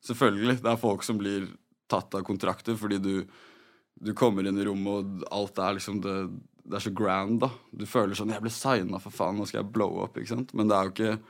[0.08, 1.50] selvfølgelig, det er folk som blir
[1.90, 3.14] tatt av kontrakter fordi du
[4.00, 4.88] du kommer inn i rommet,
[5.26, 6.14] og alt er liksom det,
[6.64, 7.50] det er så grand, da.
[7.68, 10.54] Du føler sånn 'Jeg ble signa, for faen, nå skal jeg blow up', ikke sant.
[10.54, 11.20] Men det er jo ikke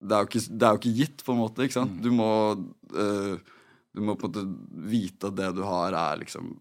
[0.00, 2.02] Det er jo ikke, det er jo ikke gitt, på en måte, ikke sant.
[2.02, 2.52] Du må
[2.96, 3.36] eh,
[3.92, 4.44] Du må på en måte
[4.88, 6.60] vite at det du har, er liksom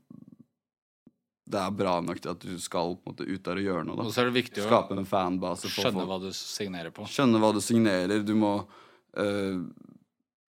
[1.50, 3.98] Det er bra nok til at du skal måte ut der og gjøre noe.
[3.98, 5.70] da og så er det viktig Skape en fanbase.
[5.70, 7.08] for skjønne hva du signerer på.
[7.10, 8.22] Skjønne hva du signerer.
[8.26, 9.62] Du må uh,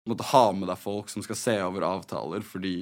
[0.07, 2.77] måtte ha med deg folk som skal se over avtaler, fordi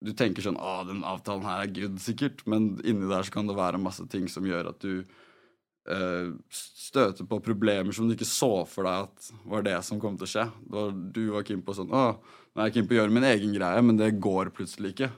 [0.00, 2.46] du tenker sånn Å, den avtalen her er good, sikkert.
[2.48, 7.28] Men inni der så kan det være masse ting som gjør at du uh, støter
[7.28, 10.32] på problemer som du ikke så for deg at var det som kom til å
[10.32, 10.46] skje.
[10.72, 12.06] Var, du var keen på sånn Å,
[12.50, 15.10] nå er jeg keen på å gjøre min egen greie, men det går plutselig ikke.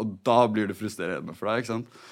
[0.00, 2.02] Og da blir det frustrerende for deg, ikke sant.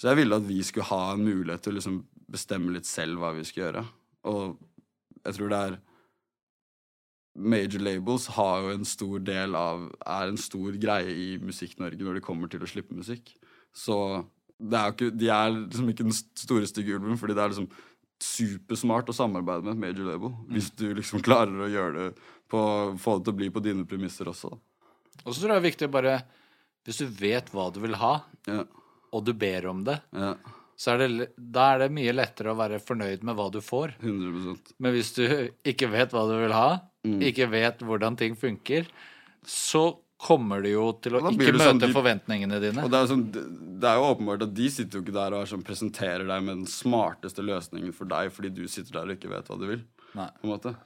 [0.00, 1.98] Så jeg ville at vi skulle ha en mulighet til å liksom
[2.32, 3.84] bestemme litt selv hva vi skulle gjøre.
[4.32, 4.56] Og
[5.22, 5.80] jeg tror det er
[7.32, 12.18] Major labels har jo en stor del av Er en stor greie i Musikk-Norge når
[12.18, 13.32] det kommer til å slippe musikk.
[13.72, 13.96] Så
[14.60, 17.70] det er ikke, de er liksom ikke den store stygge ulven, fordi det er liksom
[18.22, 20.36] supersmart å samarbeide med et major label.
[20.52, 22.62] Hvis du liksom klarer å gjøre det på,
[23.00, 24.52] få det til å bli på dine premisser også.
[25.24, 26.14] Og så tror jeg det er viktig å bare
[26.84, 28.14] Hvis du vet hva du vil ha,
[28.48, 28.64] Ja,
[29.14, 30.32] og du ber om det, ja,
[30.82, 33.92] så er det, da er det mye lettere å være fornøyd med hva du får.
[34.02, 35.22] 100% Men hvis du
[35.68, 37.18] ikke vet hva du vil ha, Mm.
[37.26, 38.84] ikke vet hvordan ting funker,
[39.44, 42.84] så kommer du jo til å ikke møte sånn de- forventningene dine.
[42.84, 45.48] Og det er, sånn, det- er jo åpenbart at de sitter jo ikke der og
[45.50, 49.30] sånn, presenterer deg med den smarteste løsningen for deg fordi du sitter der og ikke
[49.30, 49.82] vet hva du vil.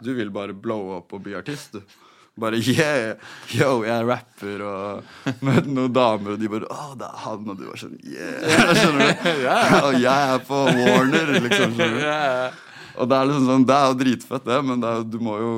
[0.02, 1.96] Du vil bare blow up og bli artist, du.
[2.36, 3.14] Bare yeah,
[3.48, 7.46] yo, jeg er rapper og møtte noen damer, og de bare Å, det er han,
[7.48, 8.74] og du var sånn yeah.
[8.76, 9.30] Skjønner du?
[9.86, 11.78] Og jeg er på Warner, liksom.
[11.78, 12.02] Du?
[13.00, 15.38] Og det er liksom sånn, det er jo dritfett, det, men det er, du må
[15.40, 15.54] jo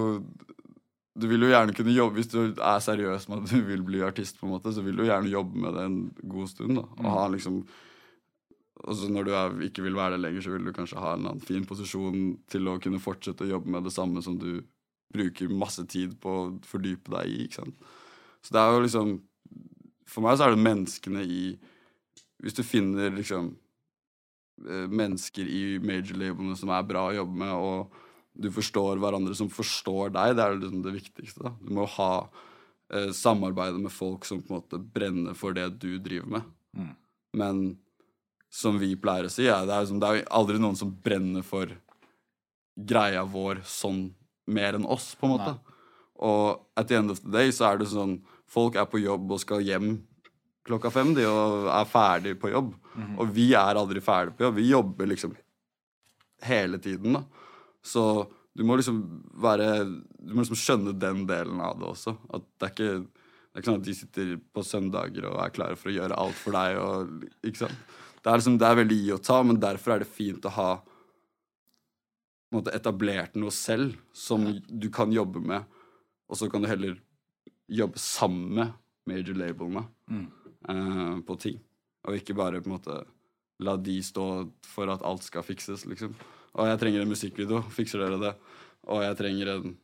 [1.19, 4.07] Du vil jo gjerne kunne jobbe Hvis du er seriøs med at du vil bli
[4.07, 6.01] artist, på en måte, så vil du gjerne jobbe med det en
[6.31, 6.79] god stund.
[6.79, 7.65] da Og ha liksom
[8.85, 11.13] og så når du er, ikke vil være det lenger, så vil du kanskje ha
[11.13, 14.39] en eller annen fin posisjon til å kunne fortsette å jobbe med det samme som
[14.39, 14.61] du
[15.15, 17.39] bruker masse tid på å fordype deg i.
[17.47, 17.89] ikke sant?
[18.45, 19.17] Så det er jo liksom
[20.09, 21.41] For meg så er det menneskene i
[22.41, 23.51] Hvis du finner liksom
[24.63, 29.51] eh, mennesker i major-labelene som er bra å jobbe med, og du forstår hverandre som
[29.51, 31.43] forstår deg, det er liksom det viktigste.
[31.43, 31.53] da.
[31.59, 32.13] Du må ha
[32.95, 36.53] eh, samarbeide med folk som på en måte brenner for det du driver med.
[36.79, 36.93] Mm.
[37.43, 37.63] Men
[38.51, 40.93] som vi pleier å si, Ja, det, er liksom, det er jo aldri noen som
[41.05, 41.73] brenner for
[42.79, 44.09] greia vår sånn
[44.49, 45.55] mer enn oss, på en måte.
[46.25, 49.29] Og at the end of the day så er det sånn Folk er på jobb
[49.35, 49.99] og skal hjem
[50.65, 52.71] klokka fem, de, og er ferdig på jobb.
[53.21, 54.57] Og vi er aldri ferdig på jobb.
[54.57, 55.35] Vi jobber liksom
[56.49, 57.23] hele tiden, da.
[57.85, 58.03] Så
[58.57, 59.03] du må liksom
[59.39, 62.17] være Du må liksom skjønne den delen av det også.
[62.33, 65.53] At det er ikke det er ikke sånn at de sitter på søndager og er
[65.55, 66.77] klare for å gjøre alt for deg.
[66.79, 67.95] Og, ikke sant?
[68.23, 70.55] Det, er liksom, det er veldig gi og ta, men derfor er det fint å
[70.57, 70.71] ha
[72.55, 75.65] måte, etablert noe selv som du kan jobbe med,
[76.29, 76.99] og så kan du heller
[77.69, 78.77] jobbe sammen med
[79.09, 79.85] major-labelene
[80.69, 81.61] eh, på ting.
[82.09, 83.01] Og ikke bare på en måte
[83.65, 84.27] la de stå
[84.67, 86.15] for at alt skal fikses, liksom.
[86.59, 88.33] Og jeg trenger en musikkvideo, fikser dere det?
[88.89, 89.77] Og jeg trenger en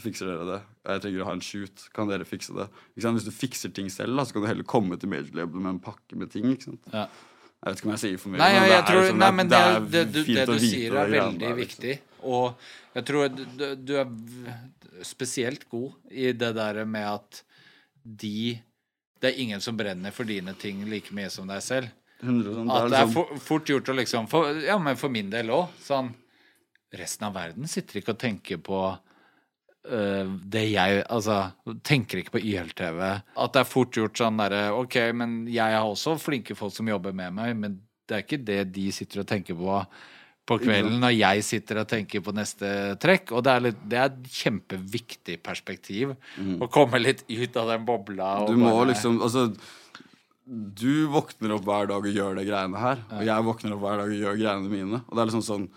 [0.00, 0.60] Fikser dere det?
[0.86, 2.64] Og jeg trenger å ha en shoot, kan dere fikse det?
[2.96, 5.80] Hvis du fikser ting selv, da, så kan du heller komme til major-label med en
[5.84, 6.46] pakke med ting.
[6.48, 6.88] ikke sant?
[6.94, 7.02] Ja.
[7.62, 8.38] Jeg vet ikke om jeg sier for mye.
[8.42, 10.94] Nei, men jeg, det tror, liksom- nei, men det, er det, du, det du sier,
[10.98, 11.58] er veldig der, liksom.
[11.62, 11.98] viktig.
[12.22, 12.56] Og
[12.96, 14.06] jeg tror du, du er
[15.06, 17.42] spesielt god i det der med at
[18.04, 18.58] de
[19.22, 21.86] Det er ingen som brenner for dine ting like mye som deg selv.
[22.22, 25.30] 100%, At det er liksom- for, fort gjort å liksom for, Ja, men for min
[25.30, 25.68] del òg.
[25.80, 26.12] Sånn
[26.92, 28.98] Resten av verden sitter ikke og tenker på
[29.82, 31.40] det jeg Altså,
[31.82, 33.00] tenker ikke på YLTV.
[33.36, 36.86] At det er fort gjort sånn derre OK, men jeg har også flinke folk som
[36.88, 39.82] jobber med meg, men det er ikke det de sitter og tenker på
[40.42, 42.66] på kvelden når jeg sitter og tenker på neste
[42.98, 43.30] trekk.
[43.30, 46.16] Og det er, litt, det er et kjempeviktig perspektiv.
[46.58, 48.32] Å komme litt ut av den bobla.
[48.42, 48.48] Mm.
[48.50, 49.44] Du må bare- liksom Altså,
[50.44, 54.02] du våkner opp hver dag og gjør de greiene her, og jeg våkner opp hver
[54.02, 55.02] dag og gjør greiene mine.
[55.06, 55.68] Og det er liksom sånn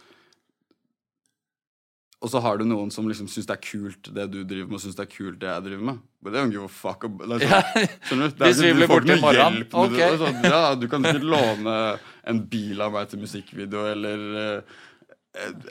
[2.24, 4.78] Og så har du noen som liksom syns det er kult det du driver med,
[4.80, 6.00] og syns det er kult det jeg driver med.
[6.24, 8.36] But they don't give a fuck ab- det er sånn, Skjønner du?
[8.40, 9.84] Det Hvis vi blir du borte i morgen, hjelp med det.
[9.84, 9.96] ok.
[10.00, 11.76] Det er Sånn, ja, du kan ikke låne
[12.26, 14.62] en bil av meg til musikkvideo, eller eh,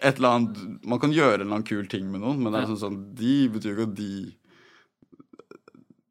[0.05, 2.61] et eller annet Man kan gjøre en eller annen kul ting med noen, men det
[2.63, 4.13] er sånn, sånn de betyr ikke at de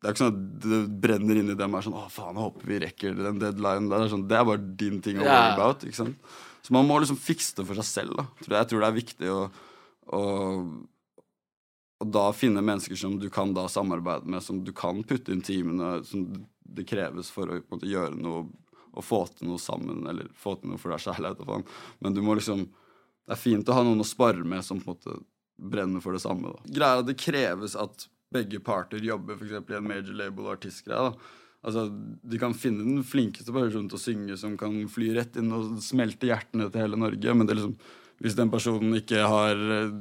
[0.03, 2.65] det er ikke sånn at det brenner inni dem er sånn 'Å, faen, jeg håper
[2.67, 5.31] vi rekker den deadline.' Det er, sånn, det er bare din ting å Ja.
[5.31, 5.85] worry about.
[5.87, 6.17] ikke sant?
[6.61, 8.17] Så man må liksom fikse det for seg selv.
[8.17, 8.25] da.
[8.49, 9.49] Jeg tror det er viktig å,
[10.07, 10.23] å,
[11.99, 15.43] og, da finne mennesker som du kan da samarbeide med, som du kan putte inn
[15.45, 16.27] timene som
[16.63, 18.47] det kreves for å måte, gjøre noe
[18.93, 21.43] og få til noe sammen, eller få til noe for deg selv.
[21.99, 22.67] Men du må liksom
[23.23, 25.13] Det er fint å ha noen å spare med som på en måte
[25.55, 26.49] brenner for det samme.
[26.51, 26.73] da.
[26.75, 30.57] Greia er at det kreves at begge parter jobber eksempel i en major label og
[30.57, 31.13] artistgreie.
[31.63, 31.85] Altså,
[32.19, 35.77] De kan finne den flinkeste personen til å synge som kan fly rett inn og
[35.83, 37.77] smelte hjertene til hele Norge, men det liksom,
[38.23, 39.93] hvis den personen ikke har eh,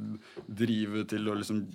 [0.47, 1.65] drivet til å liksom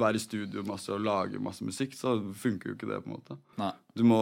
[0.00, 3.00] være i studio masse og lage masse musikk, så funker jo ikke det.
[3.04, 3.36] på en måte.
[3.60, 3.72] Nei.
[3.96, 4.20] Du må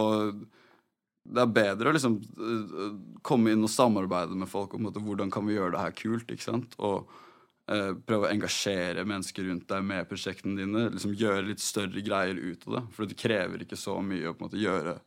[1.29, 2.85] det er bedre å liksom øh,
[3.25, 6.31] komme inn og samarbeide med folk om måte, hvordan kan vi gjøre det her kult.
[6.33, 6.73] ikke sant?
[6.81, 7.11] Og
[7.69, 10.87] eh, prøve å engasjere mennesker rundt deg med prosjektene dine.
[10.95, 12.83] liksom Gjøre litt større greier ut av det.
[12.95, 14.97] For det krever ikke så mye å på en måte gjøre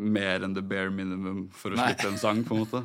[0.00, 1.90] mer enn the bare minimum for å Nei.
[1.90, 2.44] slippe en sang.
[2.44, 2.84] på en måte.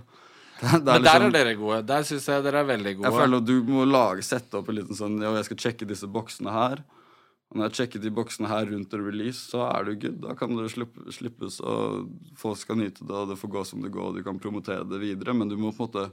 [0.71, 1.79] Men der liksom- er dere gode.
[1.85, 3.09] Der syns jeg dere er veldig gode.
[3.09, 5.87] jeg føler at du må lage, sette opp en liten sånn Ja, jeg skal sjekke
[5.89, 6.83] disse boksene her.
[7.51, 10.21] Og når jeg sjekker de boksene her rundt en release, så er du good.
[10.23, 12.07] Da kan det slippe, slippes, og
[12.39, 14.87] folk skal nyte det, og det får gå som det går, og du kan promotere
[14.89, 15.35] det videre.
[15.37, 16.07] Men du må på en måte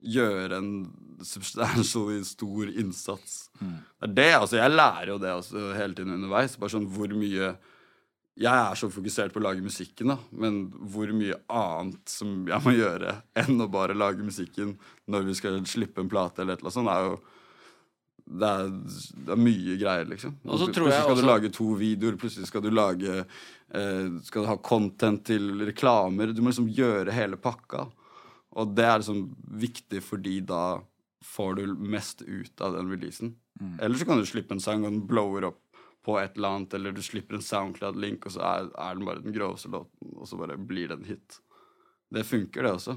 [0.00, 0.70] gjøre en
[1.22, 3.50] substantially stor innsats.
[3.60, 4.56] Det er det, altså.
[4.56, 6.56] Jeg lærer jo det altså, hele tiden underveis.
[6.56, 7.52] Bare sånn hvor mye
[8.40, 10.62] jeg er så fokusert på å lage musikken, da, men
[10.92, 14.78] hvor mye annet som jeg må gjøre enn å bare lage musikken
[15.10, 17.18] når vi skal slippe en plate eller et eller annet sånt, er jo
[18.30, 18.68] det er,
[19.26, 20.36] det er mye greier, liksom.
[20.46, 23.14] Og så tror plutselig jeg skal også- du lage to videoer, plutselig skal du lage
[23.72, 26.32] eh, Skal du ha content til reklamer.
[26.34, 27.88] Du må liksom gjøre hele pakka.
[28.58, 30.80] Og det er liksom viktig fordi da
[31.22, 33.34] får du mest ut av den releasen.
[33.60, 33.80] Mm.
[33.80, 35.69] Eller så kan du slippe en sang, og den blower opp
[36.06, 39.20] på et eller annet, eller du slipper en SoundCloud-link, og så er, er den bare
[39.24, 41.40] den groveste låten, og så bare blir det en hit.
[42.10, 42.96] Det funker, det også.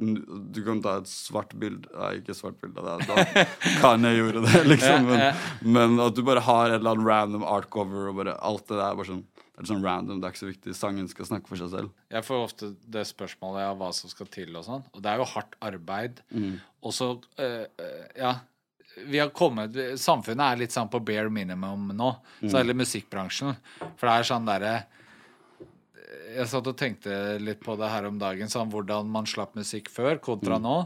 [0.00, 2.80] Du kan ta et svart bilde Nei, ikke svart bilde.
[2.80, 3.42] Det er, da
[3.82, 5.10] kan jeg gjøre det, liksom.
[5.10, 5.42] Men,
[5.76, 8.78] men at du bare har et eller annet random art cover og bare alt det
[8.78, 10.76] der er bare sånn Det er sånn random, det er ikke så viktig.
[10.78, 11.92] Sangen skal snakke for seg selv.
[12.16, 14.86] Jeg får ofte det spørsmålet av hva som skal til og sånn.
[14.96, 16.22] Og det er jo hardt arbeid.
[16.80, 17.66] Og så eh,
[18.16, 18.38] Ja.
[19.06, 22.14] Vi har kommet Samfunnet er litt sånn på bare minimum nå.
[22.42, 23.54] Så hele musikkbransjen.
[23.96, 24.74] For det er sånn derre
[26.30, 29.90] jeg satt og tenkte litt på det her om dagen, sånn hvordan man slapp musikk
[29.90, 30.76] før kontra nå.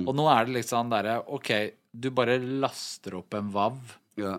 [0.00, 1.50] Og nå er det litt sånn derre OK,
[1.92, 3.78] du bare laster opp en VAV.
[4.20, 4.38] Ja.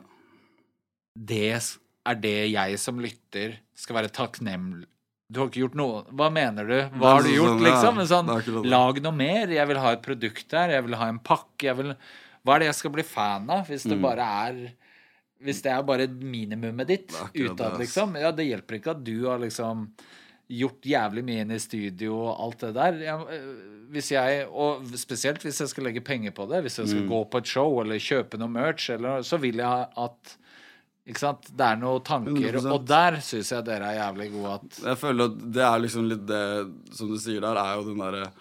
[1.15, 4.85] Det er det jeg som lytter skal være takknemlig
[5.31, 6.75] Du har ikke gjort noe Hva mener du?
[6.99, 8.01] Hva har du sånn, gjort, ja, liksom?
[8.11, 9.51] Sånn, lag noe mer.
[9.51, 10.75] Jeg vil ha et produkt der.
[10.75, 11.69] Jeg vil ha en pakke.
[11.69, 11.93] Jeg vil
[12.45, 13.65] Hva er det jeg skal bli fan av?
[13.67, 13.89] Hvis Mm.
[13.95, 14.59] det bare er
[15.45, 18.15] Hvis det er bare minimumet ditt utad, liksom.
[18.17, 19.89] Ja, det hjelper ikke at du har liksom
[20.49, 22.93] gjort jævlig mye inn i studio og alt det der.
[23.03, 26.85] Jeg, øh, hvis jeg, og spesielt hvis jeg skal legge penger på det, hvis jeg
[26.87, 26.89] Mm.
[26.93, 30.37] skal gå på et show eller kjøpe noe merch, eller, så vil jeg at
[31.05, 31.51] ikke sant?
[31.55, 32.71] Det er noen tanker, 100%.
[32.71, 36.07] og der syns jeg dere er jævlig gode at Jeg føler at det er liksom
[36.09, 38.31] litt det Som du sier der, er jo den derre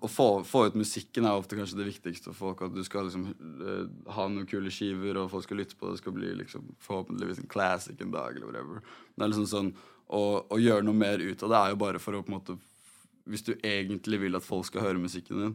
[0.00, 2.64] Å få, få ut musikken er ofte kanskje det viktigste for folk.
[2.66, 3.28] At du skal liksom
[3.62, 5.96] uh, ha noen kule skiver, og folk skal lytte på det.
[5.96, 8.84] Det skal bli liksom forhåpentligvis en classic en dag, eller whatever.
[9.14, 9.72] Det er liksom sånn
[10.10, 10.20] Å,
[10.50, 12.56] å gjøre noe mer ut av det er jo bare for å på en måte
[13.30, 15.52] Hvis du egentlig vil at folk skal høre musikken din,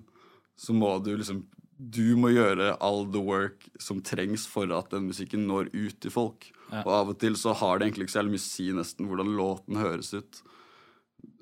[0.55, 1.41] så må du liksom
[1.76, 6.13] Du må gjøre all the work som trengs for at den musikken når ut til
[6.13, 6.47] folk.
[6.71, 9.34] Og av og til så har det egentlig ikke så mye å si nesten hvordan
[9.36, 10.39] låten høres ut.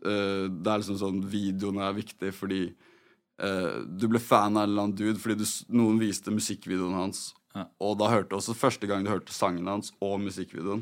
[0.04, 2.64] Eh, det er liksom sånn Videoen er viktig fordi
[3.41, 7.32] uh, du ble fan av en eller annen dude fordi du, noen viste musikkvideoen hans.
[7.84, 10.82] Og da hørte også første gang du hørte sangen hans og musikkvideoen.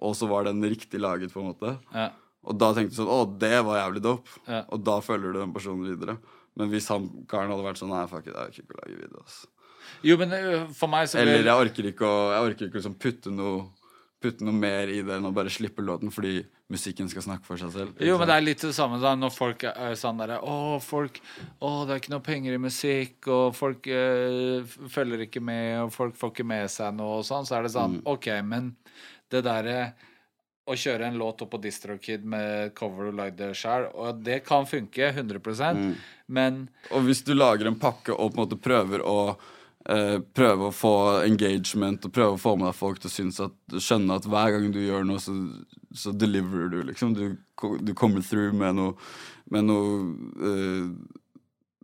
[0.00, 1.78] Og så var den riktig laget, på en måte.
[1.94, 2.10] ja.
[2.48, 4.38] Og da tenkte du sånn Å, det var jævlig dope.
[4.46, 4.62] Ja.
[4.72, 6.16] Og da følger du den personen videre.
[6.58, 8.96] Men hvis han karen hadde vært sånn Nei, fuck it, jeg orker ikke å lage
[8.96, 9.24] video.
[9.24, 9.42] ass.
[10.06, 12.78] Jo, men øh, for meg så Eller blir jeg orker ikke å Jeg orker ikke
[12.78, 13.66] å liksom putte noe
[14.20, 17.60] Putte noe mer i det enn å bare slippe låten fordi musikken skal snakke for
[17.60, 18.02] seg selv.
[18.04, 21.22] Jo, men det er litt det samme da, når folk er sånn derre Å, folk
[21.58, 25.94] Å, det er ikke noe penger i musikk, og folk øh, følger ikke med, og
[25.96, 28.74] folk får ikke med seg noe og sånn, så er det sånn OK, men
[29.32, 29.80] det derre
[30.70, 34.68] å kjøre en låt opp på DistroKid med cover du lagde sjøl, og det kan
[34.70, 35.96] funke 100%
[36.30, 39.16] men Og hvis du lager en pakke og på en måte prøver å
[39.88, 43.40] eh, Prøve å få engagement og prøve å få med deg folk til å synes
[43.44, 45.34] at, skjønne at hver gang du gjør noe, så,
[45.96, 47.14] så deliverer du, liksom.
[47.16, 47.38] Du,
[47.80, 48.94] du kommer through med noe,
[49.52, 49.96] med noe
[50.42, 51.16] uh,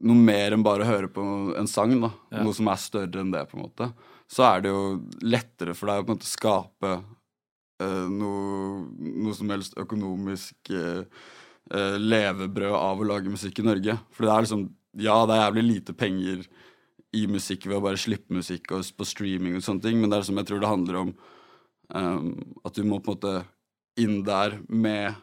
[0.07, 1.22] Noe mer enn bare å høre på
[1.57, 2.11] en sang, da.
[2.44, 3.86] Noe som er større enn det, på en måte.
[4.28, 4.82] Så er det jo
[5.24, 10.76] lettere for deg å på en måte skape uh, noe, noe som helst økonomisk
[11.66, 13.97] levebrød av å lage musikk i Norge.
[14.14, 14.66] For det er liksom
[15.01, 16.44] Ja, det er jævlig lite penger
[17.16, 20.20] i musikk ved å bare slippe musikk og på streaming og sånne ting, men det
[20.20, 21.12] er som jeg tror det handler om
[21.94, 22.32] um,
[22.66, 23.36] at du må på en måte
[24.02, 25.16] inn der med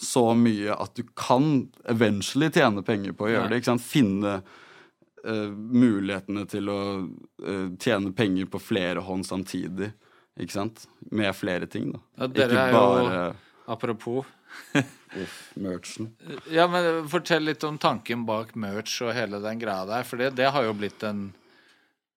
[0.00, 3.60] så mye at du kan eventually tjene penger på å gjøre det.
[3.60, 3.84] ikke sant?
[3.86, 9.92] Finne uh, mulighetene til å uh, tjene penger på flere hånd samtidig.
[10.40, 10.86] Ikke sant?
[11.14, 12.00] Med flere ting, da.
[12.18, 13.34] Ja, dere ikke er jo-
[13.70, 14.32] apropos
[15.22, 16.10] uff, merchen.
[16.52, 20.34] Ja, men fortell litt om tanken bak merch og hele den greia der, for det,
[20.38, 21.28] det har jo blitt en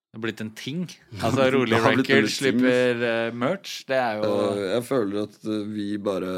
[0.08, 0.86] det har blitt en ting.
[1.20, 3.82] Altså Rolig Record slipper uh, merch.
[3.90, 6.34] Det er jo uh, jeg føler at uh, vi bare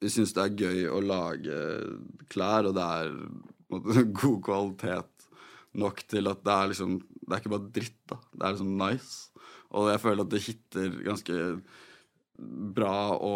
[0.00, 1.58] Vi syns det er gøy å lage
[2.32, 3.12] klær, og det er
[3.70, 5.28] måte, god kvalitet
[5.80, 8.18] nok til at det er liksom Det er ikke bare dritt, da.
[8.32, 9.44] Det er liksom nice.
[9.70, 11.38] Og jeg føler at det hitter ganske
[12.74, 13.34] bra å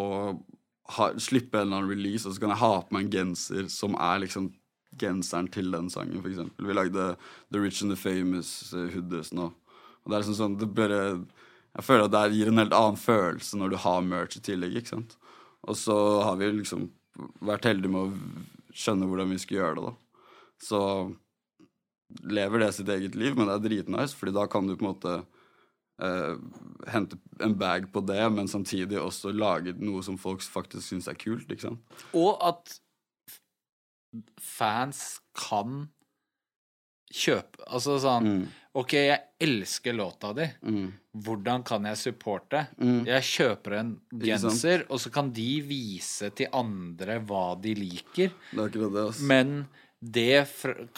[0.85, 3.69] ha, slippe en eller annen release, og så kan jeg ha på meg en genser
[3.73, 4.51] som er liksom
[5.01, 6.69] genseren til den sangen, eksempel.
[6.69, 7.15] Vi lagde
[7.53, 8.99] The Rich and the Famous eh,
[9.35, 9.49] nå.
[10.05, 11.01] Og det er liksom sånn det bare
[11.75, 14.77] Jeg føler at det gir en helt annen følelse når du har merch i tillegg,
[14.79, 15.17] ikke sant.
[15.67, 16.87] Og så har vi liksom
[17.43, 20.29] vært heldige med å skjønne hvordan vi skal gjøre det, da.
[20.63, 20.81] Så
[22.31, 24.93] lever det sitt eget liv, men det er dritnice, fordi da kan du på en
[24.93, 25.17] måte
[26.03, 26.35] eh,
[26.91, 31.19] hente en bag på det, men samtidig også lage noe som folk faktisk syns er
[31.19, 32.01] kult, ikke sant.
[32.15, 32.79] Og at
[34.41, 35.89] fans kan
[37.15, 38.45] kjøpe Altså sånn Mm.
[38.75, 40.49] OK, jeg elsker låta di.
[41.15, 42.65] Hvordan kan jeg supporte?
[43.07, 48.33] Jeg kjøper en genser, og så kan de vise til andre hva de liker.
[48.51, 49.05] Det det.
[49.23, 49.69] Men
[50.03, 50.43] det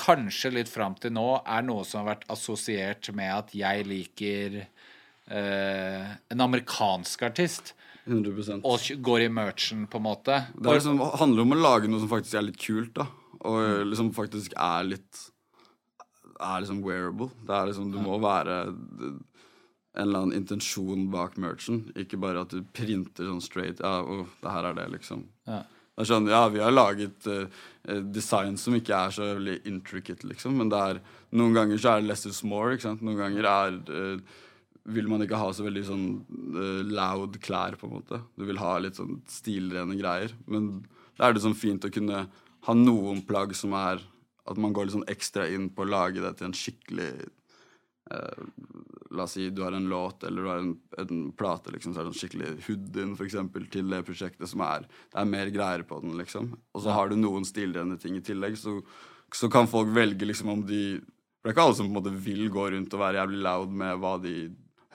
[0.00, 4.56] kanskje litt fram til nå er noe som har vært assosiert med at jeg liker
[5.26, 7.72] en amerikansk artist
[8.06, 8.60] 100%.
[8.62, 10.36] og går i merchen, på en måte.
[10.54, 13.08] Det liksom, handler om å lage noe som faktisk er litt kult, da.
[13.42, 15.24] og liksom faktisk er litt
[16.36, 17.30] Er liksom wearable.
[17.48, 18.56] Det er liksom Du må være
[19.96, 24.26] en eller annen intensjon bak merchen, ikke bare at du printer sånn straight Ja, oh,
[24.42, 25.24] det her er det, liksom.
[25.48, 25.62] Ja.
[25.96, 27.46] Det er sånn, ja, vi har laget eh,
[27.88, 31.00] eh, design som ikke er så veldig intricate, liksom, men det er
[31.36, 33.00] Noen ganger så er det less is more, ikke sant.
[33.04, 34.36] Noen ganger er eh,
[34.86, 36.04] vil man ikke ha så veldig sånn
[36.54, 38.20] uh, loud klær, på en måte.
[38.38, 40.34] Du vil ha litt sånn stilrene greier.
[40.46, 40.84] Men
[41.18, 42.26] da er det sånn fint å kunne
[42.66, 44.02] ha noen plagg som er
[44.46, 47.08] At man går litt sånn ekstra inn på å lage det til en skikkelig
[48.12, 48.44] uh,
[49.16, 52.02] La oss si du har en låt eller du har en, en plate, liksom, så
[52.02, 55.50] er det en skikkelig hoodien for eksempel, til det prosjektet som er Det er mer
[55.54, 56.52] greier på den, liksom.
[56.74, 58.78] Og så har du noen stilrene ting i tillegg, så,
[59.34, 61.98] så kan folk velge liksom om de For det er ikke alle som på en
[62.00, 64.36] måte vil gå rundt og være jævlig loud med hva de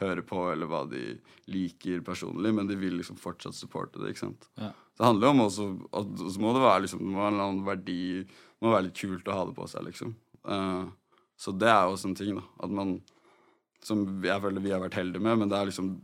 [0.02, 1.04] hører på, eller hva de
[1.52, 4.48] liker personlig, men de vil liksom fortsatt supporte det, ikke sant.
[4.60, 4.72] Ja.
[4.98, 7.34] Det handler jo om også at så må det være liksom Det må være en
[7.34, 10.12] eller annen verdi Det må være litt kult å ha det på seg, liksom.
[10.46, 10.92] Uh,
[11.42, 12.46] så det er jo også en ting, da.
[12.62, 12.96] At man
[13.82, 15.96] Som jeg føler vi har vært heldige med, men det er liksom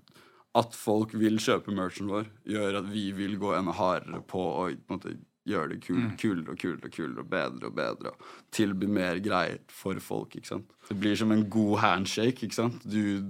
[0.58, 4.70] At folk vil kjøpe merchen vår, gjør at vi vil gå enda hardere på å
[4.72, 5.18] på en måte
[5.48, 8.12] gjøre det kul, kulere og kulere og kulere og bedre og bedre.
[8.12, 10.74] Og tilby mer greier for folk, ikke sant.
[10.90, 12.84] Det blir som en god handshake, ikke sant.
[12.84, 13.22] Du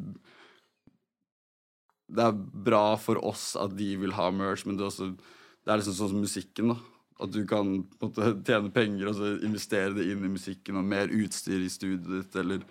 [2.07, 2.35] det er
[2.67, 5.97] bra for oss at de vil ha merch, men det er, også, det er liksom
[5.97, 6.71] sånn som musikken.
[6.71, 6.77] da
[7.25, 11.11] At du kan måte, tjene penger og så investere det inn i musikken og mer
[11.11, 12.63] utstyr i studioet ditt, eller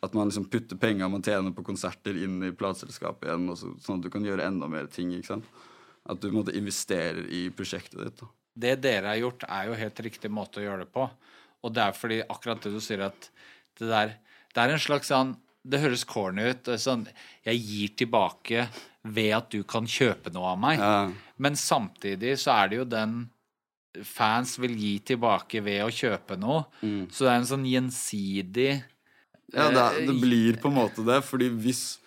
[0.00, 3.98] at man liksom putter penga man tjener på konserter, inn i plateselskapet igjen, så, sånn
[3.98, 5.12] at du kan gjøre enda mer ting.
[5.16, 5.50] ikke sant?
[6.08, 8.22] At du måte investerer i prosjektet ditt.
[8.22, 11.10] da Det dere har gjort, er jo helt riktig måte å gjøre det på.
[11.60, 13.30] Og det er fordi akkurat det du sier, at
[13.78, 14.18] det der
[14.50, 16.70] Det er en slags sånn Det høres corny ut.
[16.80, 17.04] Sånn
[17.46, 18.68] Jeg gir tilbake
[19.02, 20.80] ved at du kan kjøpe noe av meg.
[20.80, 21.10] Ja.
[21.40, 23.20] Men samtidig så er det jo den
[24.06, 26.64] fans vil gi tilbake ved å kjøpe noe.
[27.10, 28.72] Så det er en sånn gjensidig
[29.50, 31.98] Ja, det, er, det Eh, blir på en måte det, fordi hvis,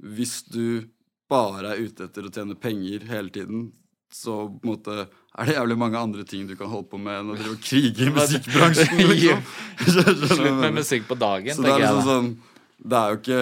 [0.00, 0.86] hvis du
[1.28, 3.66] bare er ute etter å tjene penger hele tiden,
[4.08, 4.94] så på en måte
[5.36, 7.64] er det jævlig mange andre ting du kan holde på med enn å drive og
[7.66, 9.02] krige i musikkbransjen.
[9.02, 9.42] Liksom.
[9.84, 12.30] Jeg Slutt med musikk på dagen, Så det er tenker liksom sånn
[12.86, 13.40] Det er jo ikke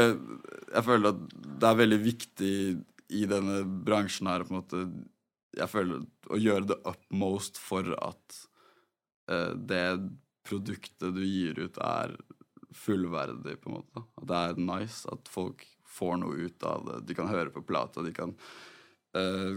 [0.75, 2.55] Jeg føler at det er veldig viktig
[3.15, 4.83] i denne bransjen her på en måte
[5.59, 8.39] Jeg føler å gjøre det upmost for at
[9.31, 9.85] uh, det
[10.45, 12.17] produktet du gir ut, er
[12.75, 14.03] fullverdig, på en måte.
[14.19, 15.05] At det er nice.
[15.09, 16.99] At folk får noe ut av det.
[17.09, 18.03] De kan høre på plata.
[18.05, 18.35] De kan
[19.15, 19.57] eh,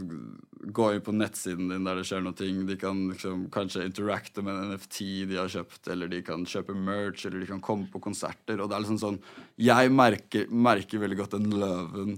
[0.77, 2.33] gå inn på nettsiden din der det skjer noe.
[2.37, 6.75] De kan liksom, kanskje interacte med en NFT de har kjøpt, eller de kan kjøpe
[6.75, 8.59] merch, eller de kan komme på konserter.
[8.61, 9.19] Og det er liksom sånn
[9.57, 12.17] Jeg merker, merker veldig godt den løven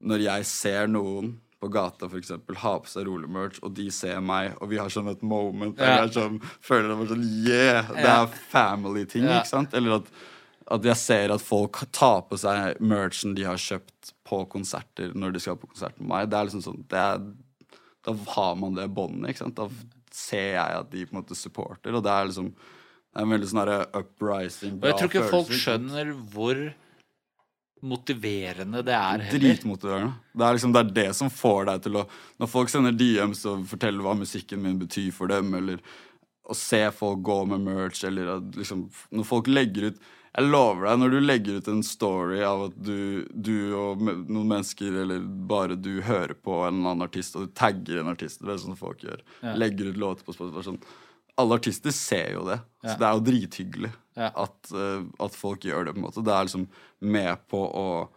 [0.00, 3.90] når jeg ser noen på gata for eksempel, ha på seg rolig merch, og de
[3.92, 6.06] ser meg, og vi har sånn et moment der Ja.
[6.06, 7.82] jeg sånn, føler det var sånn Yeah!
[7.92, 9.40] Det er family-ting, Ja.
[9.42, 9.74] ikke sant?
[9.76, 10.08] Eller at,
[10.70, 15.34] at jeg ser at folk tar på seg merchen de har kjøpt på konserter når
[15.34, 16.28] de skal på konsert med meg.
[16.30, 17.24] Det er liksom sånn det er,
[18.06, 19.58] Da har man det båndet, ikke sant?
[19.58, 19.66] Da
[20.14, 22.52] ser jeg at de på en måte supporter, og det er liksom
[23.10, 26.60] det er en veldig sånn derre uprising, Og jeg tror ikke folk følelse, skjønner hvor
[27.90, 29.40] motiverende det er heller.
[29.40, 30.12] Dritmotiverende.
[30.36, 32.04] Det er liksom det er det som får deg til å
[32.38, 35.82] Når folk sender DMs og forteller hva musikken min betyr for dem, eller
[36.46, 40.00] å se folk gå med merch, eller at liksom Når folk legger ut
[40.36, 44.46] Jeg lover deg, når du legger ut en story av at du, du og noen
[44.52, 48.52] mennesker, eller bare du, hører på en annen artist, og du tagger en artist, det
[48.54, 49.56] er sånn folk gjør, Ja.
[49.58, 50.82] legger ut låter på Spotify sånn
[51.40, 52.92] Alle artister ser jo det, Ja.
[52.94, 54.30] så det er jo drithyggelig Ja.
[54.36, 56.22] at, eh, at folk gjør det, på en måte.
[56.24, 56.68] Det er liksom
[57.00, 58.08] med på å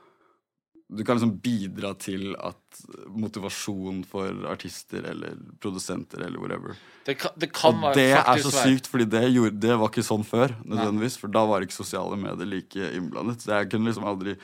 [0.94, 2.82] du kan liksom bidra til at
[3.14, 6.76] motivasjon for artister eller produsenter eller whatever.
[7.06, 10.06] Det kan, det kan Og det er så sykt, fordi det, gjorde, det var ikke
[10.06, 11.18] sånn før, nødvendigvis.
[11.22, 13.44] For da var ikke sosiale medier like innblandet.
[13.44, 14.38] Så jeg kunne liksom aldri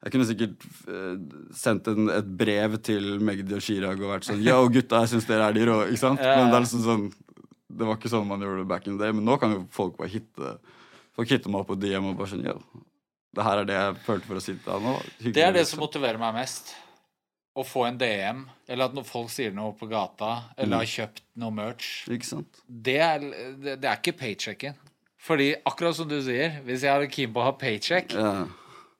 [0.00, 1.16] Jeg kunne sikkert eh,
[1.52, 5.28] sendt en, et brev til Magdi og Chirag og vært sånn Yo, gutta, jeg syns
[5.28, 5.80] dere er de rå.
[5.90, 6.22] Ikke sant?
[6.24, 7.08] Men det er liksom sånn
[7.68, 9.12] Det var ikke sånn man gjorde det back in the day.
[9.16, 10.54] Men nå kan jo folk bare hitte
[11.18, 12.56] Folk hitter meg opp på DM og bare sånn Yo,
[13.36, 14.94] det her er det jeg følte for å sitte her nå.
[15.20, 16.72] Hyggelig, Det er det som motiverer meg mest.
[17.58, 21.22] Å få en DM, eller at når folk sier noe på gata, eller har kjøpt
[21.42, 21.88] noe merch.
[22.08, 22.60] Ikke sant?
[22.66, 23.18] Det er,
[23.58, 24.78] det, det er ikke paychecken.
[25.20, 28.46] Fordi akkurat som du sier, hvis jeg hadde keen på å ha paycheck, Ja.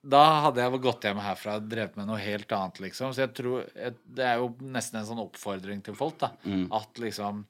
[0.02, 3.14] da hadde jeg gått hjem herfra og drevet med noe helt annet, liksom.
[3.14, 6.32] Så jeg tror jeg, Det er jo nesten en sånn oppfordring til folk, da.
[6.76, 7.46] At liksom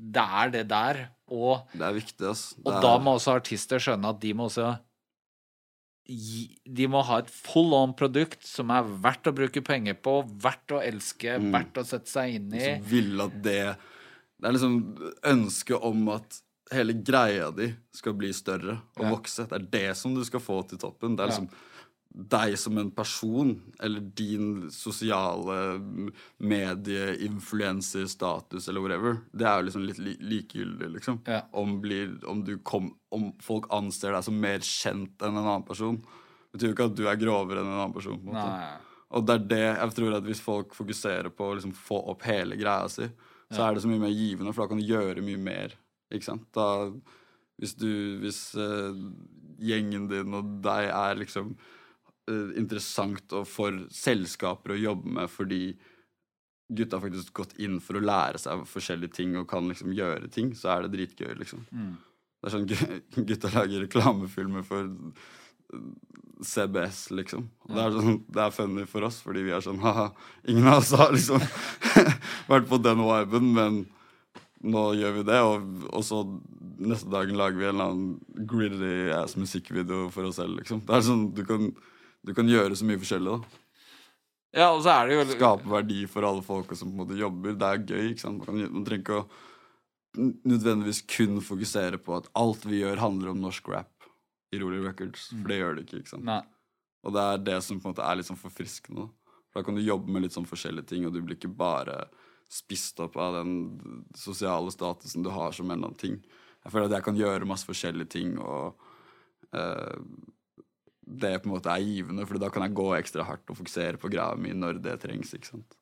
[0.00, 1.08] Det er det der.
[1.30, 2.54] Og, Det er viktig, ass.
[2.56, 4.72] Det og er, da må også artister skjønne at de må også
[6.08, 10.74] De må ha et full on produkt som er verdt å bruke penger på, verdt
[10.74, 12.62] å elske, verdt å sette seg inn i.
[12.64, 13.76] Som vil at det
[14.40, 14.76] Det er liksom
[15.28, 16.38] ønsket om at
[16.72, 19.10] hele greia di skal bli større og Ja.
[19.10, 19.44] vokse.
[19.48, 21.16] Det er det som du skal få til toppen.
[21.16, 21.46] Det er Ja.
[22.10, 25.78] Deg som en person, eller din sosiale
[26.36, 29.16] medieinfluenserstatus, eller whatever.
[29.32, 31.16] Det er jo liksom litt li likegyldig, liksom.
[31.30, 31.40] Ja.
[31.52, 32.84] Om, blir, om, du kom,
[33.14, 35.98] om folk anser deg som mer kjent enn en annen person.
[36.50, 38.18] Betyr jo ikke at du er grovere enn en annen person.
[38.18, 38.50] på en måte.
[39.10, 42.22] Og det er det jeg tror at hvis folk fokuserer på å liksom få opp
[42.26, 43.06] hele greia si,
[43.50, 45.68] så er det så mye mer givende, for da kan du gjøre mye mer.
[46.10, 46.46] Ikke sant?
[46.54, 46.66] Da,
[47.60, 47.90] hvis du
[48.22, 48.94] Hvis uh,
[49.60, 51.46] gjengen din og deg er liksom
[52.60, 55.62] interessant og for selskaper å jobbe med fordi
[56.70, 60.28] gutta har faktisk gått inn for å lære seg forskjellige ting og kan liksom gjøre
[60.30, 61.64] ting, så er det dritgøy, liksom.
[62.40, 65.80] Det er sånn gu- gutta lager reklamefilmer for eh,
[66.46, 67.48] CBS, liksom.
[67.66, 70.06] Og det, er sånn, det er funny for oss, fordi vi er sånn haha,
[70.48, 71.42] ingen av oss har liksom
[72.52, 73.80] vært på den viben, men
[74.70, 76.22] nå gjør vi det, og, og så
[76.80, 80.84] neste dagen lager vi en eller annen gritty ass musikkvideo for oss selv, liksom.
[80.86, 81.70] Det er sånn, du kan,
[82.26, 83.60] du kan gjøre så mye forskjellig, da.
[84.50, 87.18] Ja, og så er det jo Skape verdi for alle folka som på en måte
[87.18, 87.54] jobber.
[87.54, 88.40] Det er gøy, ikke sant.
[88.42, 89.28] Man, kan, man trenger ikke å
[90.50, 94.08] nødvendigvis kun fokusere på at alt vi gjør, handler om norsk rap
[94.50, 95.28] i Rolig Records.
[95.30, 96.26] For det gjør det ikke, ikke sant.
[96.26, 96.40] Nei.
[97.06, 99.06] Og det er det som på en måte er litt sånn forfriskende.
[99.50, 102.02] For da kan du jobbe med litt sånn forskjellige ting, og du blir ikke bare
[102.50, 103.54] spist opp av den
[104.18, 106.18] sosiale statusen du har som en eller annen ting.
[106.64, 108.82] Jeg føler at jeg kan gjøre masse forskjellige ting, og
[109.54, 109.96] eh,
[111.10, 113.98] det på en måte er givende, for da kan jeg gå ekstra hardt og fokusere
[114.00, 115.76] på greia mi når det trengs, ikke sant.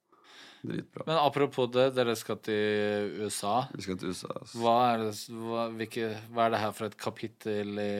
[0.58, 1.04] Dritbra.
[1.06, 3.60] Men apropos det, dere skal til USA.
[3.76, 4.32] Vi skal til USA.
[4.40, 4.58] Altså.
[4.58, 7.90] Hva er, det, hva, hvilke, hva er det her for et kapittel i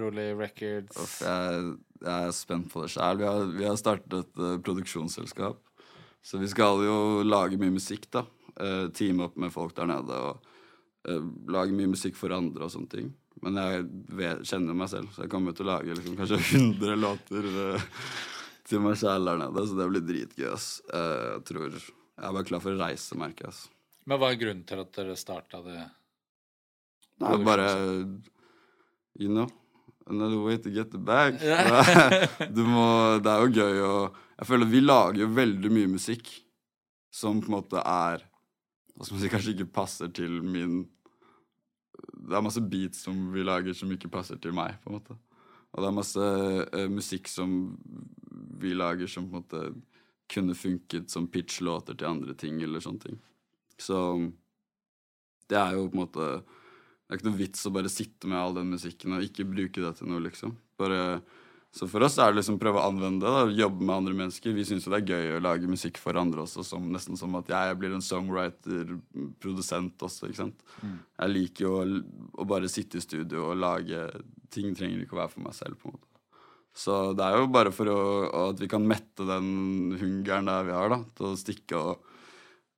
[0.00, 0.96] Rolig Records?
[0.96, 3.20] Uff, jeg, jeg er spent på det sjæl.
[3.20, 5.60] Vi, har- vi har startet et uh, produksjonsselskap.
[6.24, 6.96] Så vi skal jo
[7.28, 8.24] lage mye musikk, da.
[8.56, 10.40] Uh, teame opp med folk der nede og
[11.10, 11.20] uh,
[11.52, 13.12] lage mye musikk for andre og sånne ting.
[13.44, 13.82] Men jeg
[14.16, 17.88] vet, kjenner meg selv, så jeg kommer til å lage liksom, kanskje 100 låter uh,
[18.64, 19.64] til meg sjæl der nede.
[19.68, 20.68] Så det blir dritgøy, ass.
[20.88, 23.74] Eh, jeg tror Jeg er bare klar for å reise, merker jeg.
[24.08, 25.82] Men hva er grunnen til at dere starta det?
[27.24, 27.68] Nei, bare
[29.14, 29.46] You know.
[30.06, 31.38] Another way to get the bag.
[32.56, 32.86] du må,
[33.24, 33.94] det er jo gøy å
[34.34, 36.28] Jeg føler vi lager jo veldig mye musikk
[37.14, 38.24] som på en måte er
[38.94, 40.82] Hva skal man si, kanskje ikke passer til min
[42.12, 45.16] Det er masse beats som vi lager som ikke passer til meg, på en måte.
[45.74, 47.74] Og det er masse uh, musikk som
[48.60, 49.62] vi lager som på en måte
[50.30, 53.16] kunne funket som pitch-låter til andre ting eller sånne ting.
[53.80, 53.98] Så
[55.50, 56.28] det er jo på en måte
[57.04, 59.82] det er ikke noe vits å bare sitte med all den musikken og ikke bruke
[59.82, 60.54] det til noe, liksom.
[60.80, 61.18] Bare,
[61.74, 64.54] så for oss er det liksom prøve å anvende det, da, jobbe med andre mennesker.
[64.54, 67.34] Vi syns jo det er gøy å lage musikk for andre også, som, nesten som
[67.40, 68.92] at jeg blir en songwriter,
[69.42, 70.62] produsent også, ikke sant.
[71.18, 71.84] Jeg liker jo å,
[72.38, 74.06] å bare sitte i studio og lage
[74.54, 76.10] ting trenger ikke å være for meg selv, på en måte.
[76.74, 78.00] Så det er jo bare for å,
[78.52, 82.10] at vi kan mette den hungeren der vi har, da, til å stikke og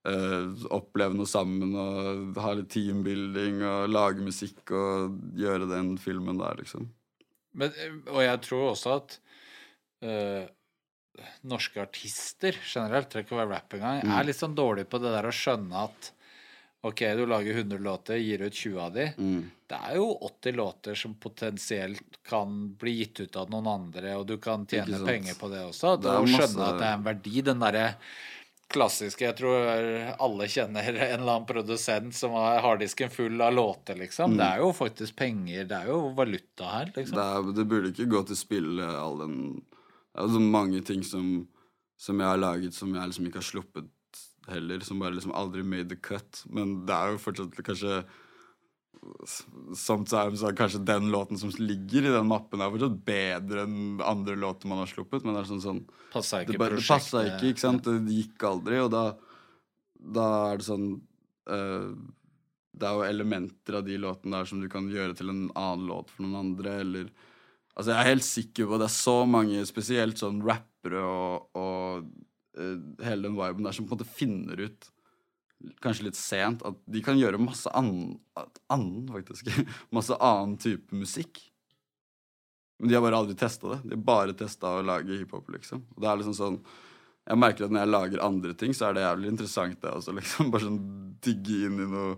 [0.06, 6.38] Uh, oppleve noe sammen og ha litt teambuilding og lage musikk og gjøre den filmen
[6.38, 6.84] der, liksom.
[7.56, 7.72] Men,
[8.12, 9.16] og jeg tror også at
[10.06, 10.44] eh,
[11.48, 14.12] norske artister generelt, trenger ikke å være rap engang, Mm.
[14.18, 16.12] er litt sånn dårlige på det der å skjønne at
[16.86, 19.06] Ok, du lager 100 låter, gir ut 20 av de.
[19.18, 19.40] Mm.
[19.66, 24.26] Det er jo 80 låter som potensielt kan bli gitt ut av noen andre, og
[24.28, 25.96] du kan tjene penger på det også.
[25.96, 27.42] Det det er å skjønne at det er en verdi.
[27.48, 27.88] Den derre
[28.72, 29.68] klassiske Jeg tror
[30.22, 34.36] alle kjenner en eller annen produsent som har harddisken full av låter, liksom.
[34.38, 35.68] Det er jo faktisk penger.
[35.70, 37.18] Det er jo valuta her, liksom.
[37.18, 40.82] Det, er, det burde ikke gå til spille all den Det er jo så mange
[40.86, 41.30] ting som,
[42.00, 43.92] som jeg har laget som jeg liksom ikke har sluppet
[44.50, 46.42] heller, som bare liksom aldri made the cut.
[46.50, 48.00] Men det er jo fortsatt kanskje
[49.76, 54.36] Sometimes er kanskje den låten som ligger i den mappen, er fortsatt bedre enn andre
[54.38, 55.24] låter man har sluppet.
[55.24, 55.82] Men det er sånn sånn
[56.12, 57.86] Passa ikke det, bare, det passa ikke, ikke sant?
[57.86, 59.04] Det gikk aldri, og da,
[60.18, 61.88] da er det sånn uh,
[62.72, 65.88] Det er jo elementer av de låtene der som du kan gjøre til en annen
[65.90, 67.14] låt for noen andre, eller
[67.76, 71.50] Altså, jeg er helt sikker på at det er så mange, spesielt sånn rappere og,
[71.60, 72.06] og
[72.56, 74.88] uh, hele den viben der, som på en måte finner ut
[75.82, 78.18] Kanskje litt sent at de kan gjøre masse annen,
[79.08, 79.48] faktisk.
[79.96, 81.40] masse annen type musikk.
[82.78, 83.78] Men de har bare aldri testa det.
[83.84, 85.86] De har bare testa å lage hiphop, liksom.
[85.94, 86.58] Og det er liksom sånn
[87.26, 90.14] Jeg merker at når jeg lager andre ting, så er det jævlig interessant, det også,
[90.18, 90.50] liksom.
[90.52, 90.82] Bare sånn
[91.24, 92.12] digge inn i noe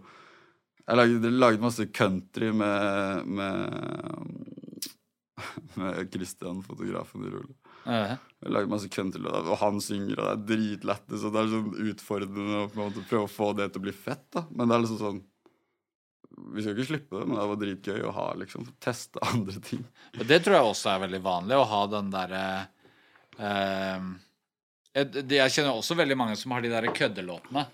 [0.82, 4.59] Jeg laget, laget masse country med Med,
[5.78, 7.55] med Christian, fotografen i Rulle.
[7.89, 8.18] Ja.
[8.39, 11.49] Jeg har laget masse countrylåter, og han synger, og det er dritlættis, og det er
[11.55, 14.45] sånn utfordrende å på en måte prøve å få det til å bli fett, da.
[14.53, 15.18] Men det er liksom sånn
[16.55, 19.82] Vi skal ikke slippe det, men det var dritgøy å ha liksom teste andre ting.
[20.20, 22.43] Og Det tror jeg også er veldig vanlig, å ha den derre
[23.43, 24.07] eh,
[24.99, 27.64] jeg, jeg kjenner også veldig mange som har de der køddelåtene.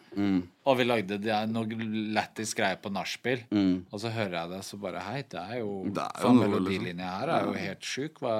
[0.64, 1.18] Og vi lagde
[1.52, 1.76] noe
[2.16, 5.70] lættis greier på nachspiel, og så hører jeg det, så bare Hei, det er jo
[5.92, 8.20] Det er jo faen, noe, Melodilinja her er jo helt sjuk.
[8.24, 8.34] Hva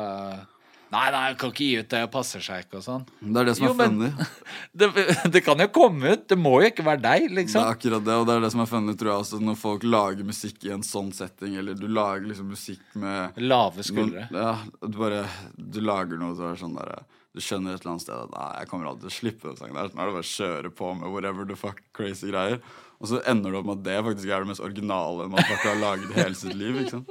[0.93, 3.05] Nei, nei, jeg kan ikke gi ut det, passer seg ikke og sånn.
[3.21, 4.27] Det er det som er men- funny.
[4.79, 4.89] Det,
[5.35, 7.67] det kan jo komme ut, det må jo ikke være deg, Det er liksom.
[7.71, 10.27] akkurat det, og det er det som er funny, tror jeg også, når folk lager
[10.27, 14.25] musikk i en sånn setting, eller du lager liksom musikk med Lave noen, skuldre.
[14.35, 15.25] ja, du bare
[15.57, 17.01] Du lager noe så er sånn derre
[17.35, 19.57] Du skjønner et eller annet sted at Nei, jeg kommer aldri til å slippe den
[19.59, 19.91] sangen der.
[19.95, 22.61] Nå er det bare å kjøre på med whatever the fuck crazy greier.
[23.03, 25.67] Og så ender det opp med at det faktisk er det mest originale man faktisk
[25.67, 26.79] har laget i hele sitt liv.
[26.85, 27.11] ikke sant?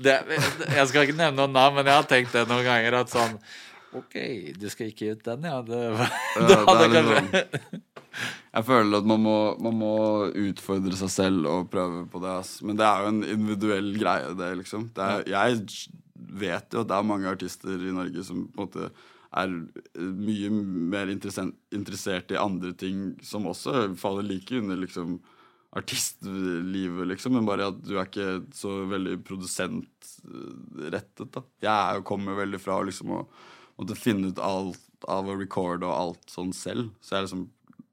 [0.00, 0.14] Det,
[0.74, 3.36] jeg skal ikke nevne noen navn, men jeg har tenkt det noen ganger at sånn
[3.98, 4.14] OK,
[4.54, 5.56] du skal ikke gi ut den, ja.
[5.66, 5.78] Det,
[6.46, 7.80] det hadde litt kanskje sånn-
[8.50, 9.94] Jeg føler at man må, man må
[10.48, 12.32] utfordre seg selv og prøve på det.
[12.42, 12.56] Ass.
[12.66, 14.88] Men det er jo en individuell greie, det, liksom.
[14.94, 15.60] Det er, jeg
[16.40, 18.90] vet jo at det er mange artister i Norge som på en måte
[19.30, 19.52] er
[20.02, 20.48] mye
[20.90, 25.20] mer interessert i andre ting som også faller like under liksom
[25.76, 31.40] artistlivet, liksom, men bare at du er ikke så veldig produsentrettet, da.
[31.62, 33.20] Jeg er kommer veldig fra liksom å
[33.80, 36.90] måtte finne ut alt av å recorde og alt sånn selv.
[37.00, 37.46] Så jeg liksom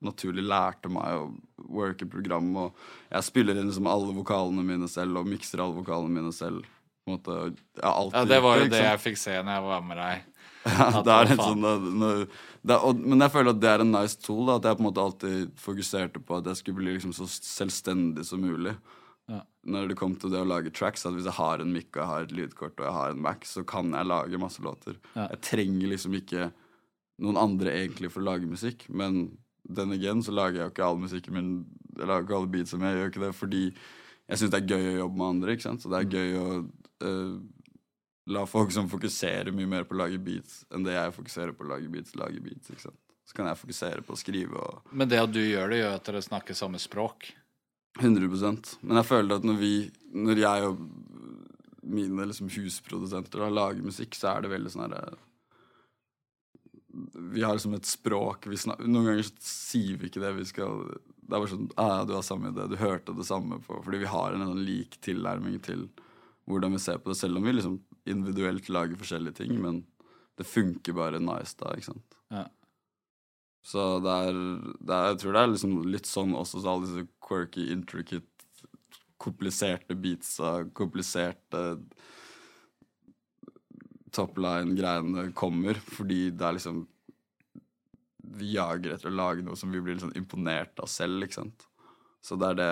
[0.03, 1.29] naturlig lærte meg å
[1.73, 2.73] worke program, og
[3.11, 6.59] jeg spiller inn liksom alle vokalene mine selv og mikser alle vokalene mine selv.
[7.07, 7.33] På måte,
[7.79, 7.93] Ja,
[8.27, 8.73] det var jo liksom.
[8.75, 10.17] det jeg fikk se når jeg var med deg.
[10.67, 11.63] Ja, det er litt en sånn
[12.01, 12.27] når-
[12.61, 14.45] det, og, Men jeg føler at det er en nice tool.
[14.49, 17.27] Da, at jeg på en måte alltid fokuserte på at jeg skulle bli liksom så
[17.29, 18.75] selvstendig som mulig.
[19.27, 19.41] Ja.
[19.67, 21.99] Når det kom til det å lage tracks, at hvis jeg har en mic og
[21.99, 24.95] jeg har et lydkort og jeg har en Mac, så kan jeg lage masse låter.
[25.17, 25.27] Ja.
[25.33, 26.49] Jeg trenger liksom ikke
[27.23, 28.87] noen andre egentlig for å lage musikk.
[28.87, 29.37] Men
[29.67, 31.51] den igjen så lager jeg jo ikke all musikken min
[31.97, 32.93] Jeg lager ikke alle beatsene mine.
[32.93, 33.61] Jeg gjør ikke det fordi
[34.27, 35.53] jeg syns det er gøy å jobbe med andre.
[35.55, 35.81] ikke sant?
[35.81, 36.47] Så det er gøy å
[37.07, 37.37] øh,
[38.27, 41.63] la folk som fokuserer mye mer på å lage beats enn det jeg fokuserer på
[41.63, 42.71] å lage beats, lage beats.
[42.71, 42.99] ikke sant?
[43.27, 45.97] Så kan jeg fokusere på å skrive og Men det at du gjør det, gjør
[45.97, 47.31] at dere snakker samme språk.
[47.99, 49.71] 100% Men jeg føler at når vi
[50.13, 50.83] Når jeg og
[51.87, 55.15] mine liksom husprodusenter da, lager musikk, så er det veldig sånn herre
[57.33, 60.45] Vi har liksom et språk vi snakker Noen ganger så sier vi ikke det vi
[60.51, 62.67] skal Det er bare sånn ah, 'Du har samme idé.
[62.69, 65.87] Du hørte det samme på Fordi vi har en sånn lik tilnærming til
[66.47, 67.73] hvordan vi ser på det, selv om vi liksom
[68.11, 69.57] individuelt lager forskjellige ting.
[69.63, 69.81] Men
[70.37, 72.17] det funker bare nice da, ikke sant.
[72.33, 72.45] Ja.
[73.67, 74.41] Så det er,
[74.79, 78.29] det er Jeg tror det er liksom litt sånn også så alle disse quirky, intricate,
[79.19, 81.63] kompliserte beatsa, kompliserte
[84.15, 86.85] topline-greiene kommer, fordi det er liksom
[88.37, 91.67] Vi jager etter å lage noe som vi blir sånn imponert av selv, ikke sant.
[92.21, 92.71] Så det er det,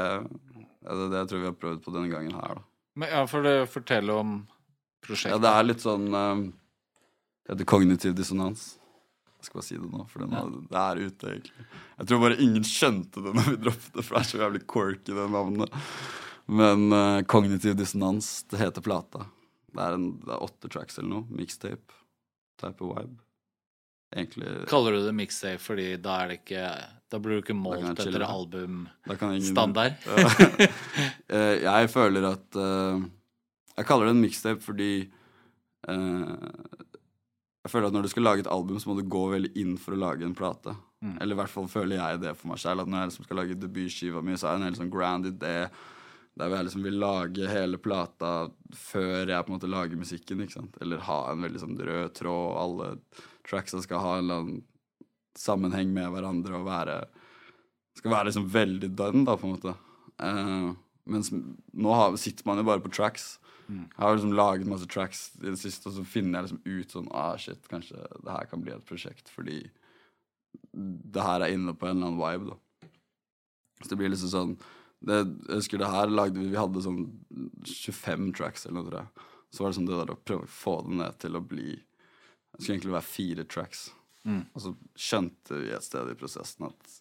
[0.84, 2.66] det, er det jeg tror vi har prøvd på denne gangen her, da.
[3.00, 4.36] Men ja, for det fortelle om
[5.30, 6.44] Ja, det er litt sånn um,
[7.46, 8.66] Det heter kognitiv dissonans.
[9.40, 10.44] Jeg skal bare si det nå, for Ja.
[10.72, 11.66] det er ute, egentlig.
[12.00, 14.64] Jeg tror bare ingen skjønte det når vi droppet det, for det er så jævlig
[14.74, 15.78] quirky, det navnet.
[16.48, 19.28] Men uh, kognitiv dissonans, det heter plata.
[19.76, 21.28] Det er, en, det er åtte tracks eller noe.
[21.36, 22.02] Mixtape.
[22.62, 23.18] Type of vibe.
[24.16, 26.68] Egentlig Kaller du det mixtape fordi da er det ikke
[27.12, 29.98] Da blir du ikke målt etter albumstandard?
[30.06, 30.70] Ingen
[31.36, 33.00] Eh, jeg føler at eh,
[33.76, 36.36] Jeg kaller det en mixtape fordi eh,
[37.66, 39.76] Jeg føler at når du skal lage et album, så må du gå veldig inn
[39.82, 40.76] for å lage en plate.
[41.02, 41.18] Mm.
[41.20, 42.84] Eller i hvert fall føler jeg det for meg selv.
[42.84, 45.30] At når jeg liksom skal lage debutskiva mi, så er det en helt sånn grand
[45.30, 45.58] idé
[46.36, 48.32] der jeg liksom vil lage hele plata
[48.76, 50.42] før jeg på en måte lager musikken.
[50.44, 50.80] ikke sant?
[50.84, 52.90] Eller ha en veldig sånn rød tråd, alle
[53.48, 54.64] tracksa skal ha en eller annen
[55.40, 57.04] sammenheng med hverandre og være
[57.96, 59.72] Skal være liksom veldig done, da, på en måte.
[60.20, 60.72] Eh,
[61.06, 63.36] mens nå har, sitter man jo bare på tracks.
[63.70, 66.92] Jeg har liksom laget masse tracks i det siste, og så finner jeg liksom ut
[66.94, 69.64] sånn Ah, shit, kanskje det her kan bli et prosjekt, fordi
[70.76, 72.90] det her er inne på en eller annen vibe, da.
[73.82, 74.54] Så det blir liksom sånn
[75.06, 75.18] det,
[75.50, 77.02] Jeg husker det her lagde vi Vi hadde sånn
[77.68, 79.26] 25 tracks eller noe, tror jeg.
[79.52, 81.68] Så var det sånn det der å prøve å få det ned til å bli
[81.76, 83.88] Det skulle egentlig være fire tracks.
[84.56, 86.96] Og så skjønte vi et sted i prosessen at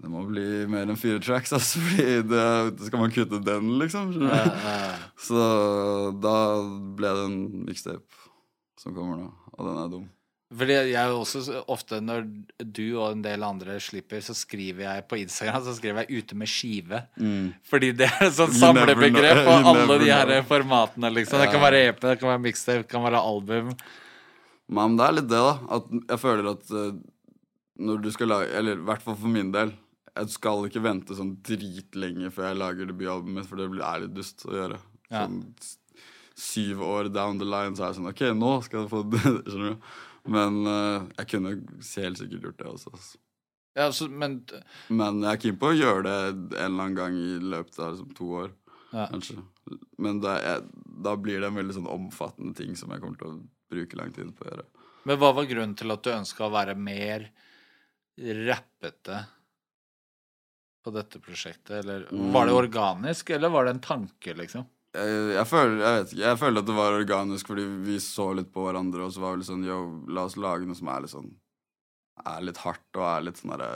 [0.00, 4.14] det må bli mer enn fire tracks, altså, fordi det, skal man kutte den, liksom.
[4.24, 4.78] Ja, ja.
[5.20, 5.42] Så
[6.22, 6.36] da
[6.96, 8.24] ble det en mixtape
[8.80, 10.08] som kommer nå, og den er dum.
[10.50, 12.24] Fordi jeg også ofte Når
[12.58, 16.34] du og en del andre slipper, så skriver jeg på Instagram Så skriver jeg 'ute
[16.34, 17.02] med skive'.
[17.70, 21.38] Fordi det er et sånt samlebegrep på alle de her formatene, liksom.
[21.38, 23.70] Det kan være EP, det kan være mixtape, det kan være album.
[24.66, 25.54] Men det er litt det, da.
[25.76, 26.98] At jeg føler at eh,
[27.80, 29.72] når du skal lage Eller i hvert fall for min del.
[30.16, 34.04] Jeg skal ikke vente sånn dritlenge før jeg lager debutalbumet mitt, for det blir er
[34.04, 34.80] litt dust å gjøre.
[35.10, 35.24] Ja.
[35.24, 35.42] Sånn
[36.40, 39.20] syv år down the line så er jeg sånn OK, nå skal jeg få det.
[39.50, 39.90] Skjønner du?
[40.30, 42.94] Men uh, jeg kunne helt sikkert gjort det også.
[42.94, 43.20] Altså.
[43.78, 44.40] Ja, så, men
[44.88, 47.94] Men jeg er keen på å gjøre det en eller annen gang i løpet av
[47.94, 48.52] liksom, to år.
[48.90, 49.06] Ja.
[49.12, 49.38] Kanskje.
[50.02, 53.30] Men da, jeg, da blir det en veldig sånn omfattende ting som jeg kommer til
[53.30, 53.36] å
[53.70, 54.66] bruke lang tid på å gjøre.
[55.08, 57.28] Men hva var grunnen til at du ønska å være mer
[58.20, 59.22] rappete
[60.84, 61.72] på dette prosjektet?
[61.82, 64.66] Eller var det organisk, eller var det en tanke, liksom?
[64.90, 68.32] Jeg, jeg, føler, jeg vet ikke, jeg føler at det var organisk fordi vi så
[68.34, 69.78] litt på hverandre, og så var vi litt sånn Yo,
[70.10, 71.28] la oss lage noe som er litt sånn
[72.26, 73.68] Er litt hardt og er litt sånn derre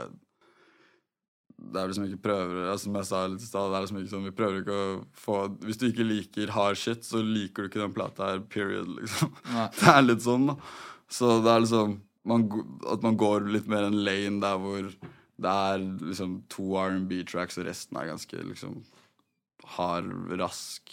[1.55, 4.01] Det er liksom ikke prøver altså, Som jeg sa litt i stad, det er liksom
[4.01, 4.89] ikke sånn Vi prøver ikke å
[5.23, 8.91] få Hvis du ikke liker hard shit, så liker du ikke den plata her, period,
[8.99, 9.39] liksom.
[9.55, 9.69] Nei.
[9.79, 10.59] Det er litt sånn, da.
[11.15, 12.49] Så det er liksom man,
[12.91, 14.91] At man går litt mer en lane der hvor
[15.41, 18.79] det er liksom to R&B-tracks, og resten er ganske liksom
[19.75, 20.93] hard, rask,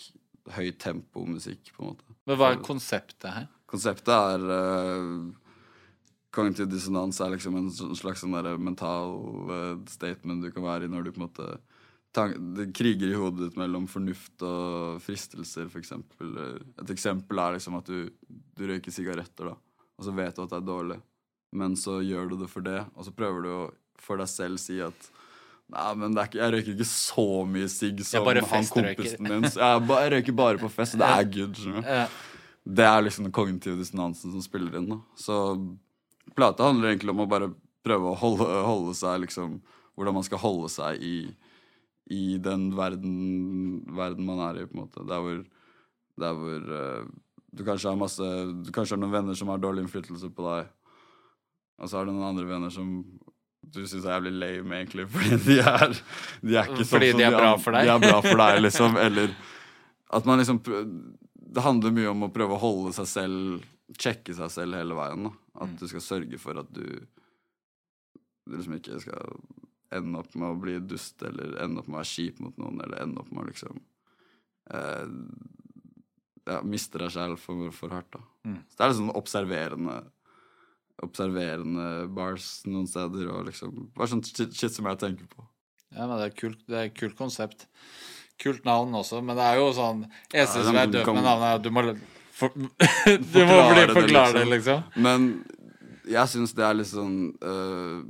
[0.56, 2.16] høyt tempo-musikk, på en måte.
[2.30, 3.48] Men hva er konseptet her?
[3.70, 5.30] Konseptet er uh,
[6.32, 9.18] Kognitiv dissonans er liksom en slags sånn der mental
[9.52, 11.48] uh, statement du kan være i når du på en måte
[12.16, 16.34] Det kriger i hodet ditt mellom fornuft og fristelser, eksempel.
[16.82, 20.52] Et eksempel er liksom at du, du røyker sigaretter, da, og så vet du at
[20.52, 20.98] det er dårlig,
[21.56, 23.62] men så gjør du det for det, og så prøver du å
[24.02, 25.10] for deg selv si at
[25.72, 29.46] Nei, men det ikke, jeg røyker ikke så mye sigg som han kompisen min.
[29.48, 31.62] Jeg, ba- jeg røyker bare på fest, og det er good.
[31.86, 32.02] Ja.
[32.80, 34.90] det er liksom den kognitive dissonansen som spiller inn.
[34.92, 34.98] Da.
[35.16, 35.38] Så
[36.36, 37.54] plata handler egentlig om å bare
[37.88, 41.16] prøve å holde, holde seg liksom Hvordan man skal holde seg i,
[42.16, 45.04] i den verden, verden man er i, på en måte.
[45.06, 45.42] Der hvor,
[46.24, 47.10] der hvor uh,
[47.52, 48.30] du kanskje har masse
[48.64, 50.72] Du kanskje har noen venner som har dårlig innflytelse på deg,
[51.78, 52.94] og så har du noen andre venner som
[53.72, 55.96] du syns er jævlig lame, egentlig, fordi de er,
[56.42, 57.88] de er ikke sånn Fordi de er bra for deg?
[57.88, 58.98] De er bra for deg, liksom.
[59.00, 59.36] Eller
[60.12, 60.62] at man liksom
[61.52, 63.68] Det handler mye om å prøve å holde seg selv
[64.00, 65.26] Sjekke seg selv hele veien.
[65.28, 65.32] Da.
[65.62, 65.78] At Mm.
[65.82, 66.86] du skal sørge for at du
[68.48, 69.36] Du liksom ikke skal
[69.92, 72.78] ende opp med å bli dust, eller ende opp med å være kjip mot noen,
[72.86, 73.82] eller ende opp med å liksom
[74.74, 75.08] eh,
[76.48, 78.22] Ja, miste deg selv for, for hardt, da.
[78.48, 78.56] Mm.
[78.72, 79.98] Så det er litt sånn observerende
[81.02, 85.46] Observerende bars noen steder, og liksom Bare sånn shit, som jeg tenker på.
[85.92, 87.68] Ja, men det er kult, det er kult konsept.
[88.42, 91.28] Kult navn også, men det er jo sånn Eneste Ja, som er døpt døvt med
[91.28, 91.84] navnet, du må
[92.34, 92.54] for,
[93.34, 94.86] Du må bli det, forklare det, liksom.
[94.86, 95.04] liksom.
[95.06, 95.28] Men
[96.10, 98.02] jeg syns det er litt sånn uh,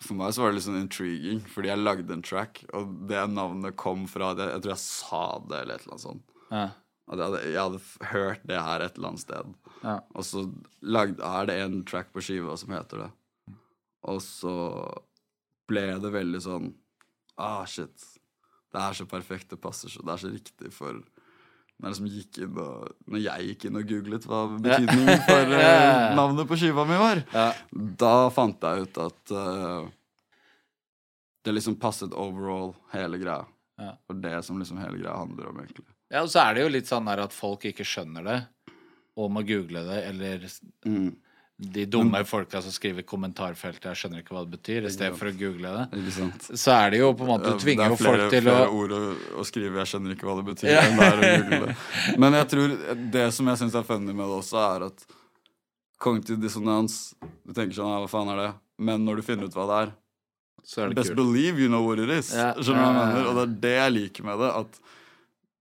[0.00, 3.26] For meg så var det litt sånn intriguing, fordi jeg lagde en track, og det
[3.34, 6.24] navnet kom fra det, Jeg tror jeg sa det, eller et eller annet sånt.
[6.52, 6.64] Ja.
[7.12, 9.54] At jeg hadde, jeg hadde hørt det her et eller annet sted.
[9.82, 9.98] Ja.
[10.16, 10.46] Og så
[10.80, 13.10] lagde, er det en track på skiva som heter det.
[14.08, 14.54] Og så
[15.68, 16.72] ble det veldig sånn
[17.40, 17.96] Ah, shit.
[18.72, 21.00] Det er så perfekt, det passer så Det er så riktig for
[21.82, 26.84] når og Når jeg gikk inn og googlet hva betydningen for uh, navnet på skiva
[26.86, 27.48] mi var, Ja.
[27.72, 29.88] da fant jeg ut at uh,
[31.42, 33.48] det liksom passet overall, hele greia.
[33.80, 33.96] Ja.
[34.06, 35.88] For det som liksom hele greia handler om, egentlig.
[36.12, 38.40] Ja, og så er det jo litt sånn der at folk ikke skjønner det,
[39.16, 40.48] og må google det, eller
[40.86, 41.14] Mm.
[41.62, 45.16] de dumme folka som skriver i kommentarfeltet 'jeg skjønner ikke hva det betyr', i stedet
[45.16, 46.04] for å google det.
[46.04, 46.58] det?
[46.58, 48.42] Så er det jo på en måte Du tvinger jo det er flere, folk til
[48.42, 49.00] flere å ord å,
[49.38, 49.74] å skrive.
[49.78, 50.70] Jeg skjønner ikke hva det betyr.
[50.72, 50.80] Ja.
[50.80, 52.18] enn det er å google det.
[52.18, 55.06] Men jeg tror det som jeg syns er funny med det også, er at
[56.00, 57.14] kognitiv dissonans
[57.46, 58.54] Du tenker sånn, hva faen er det?
[58.78, 59.92] Men når du finner ut hva det er,
[60.64, 61.16] Så er det best kult.
[61.16, 62.32] believe you know what it is.
[62.34, 62.54] Ja.
[62.54, 63.28] Skjønner du hva jeg mener?
[63.28, 64.50] Og det er det jeg liker med det.
[64.56, 64.80] At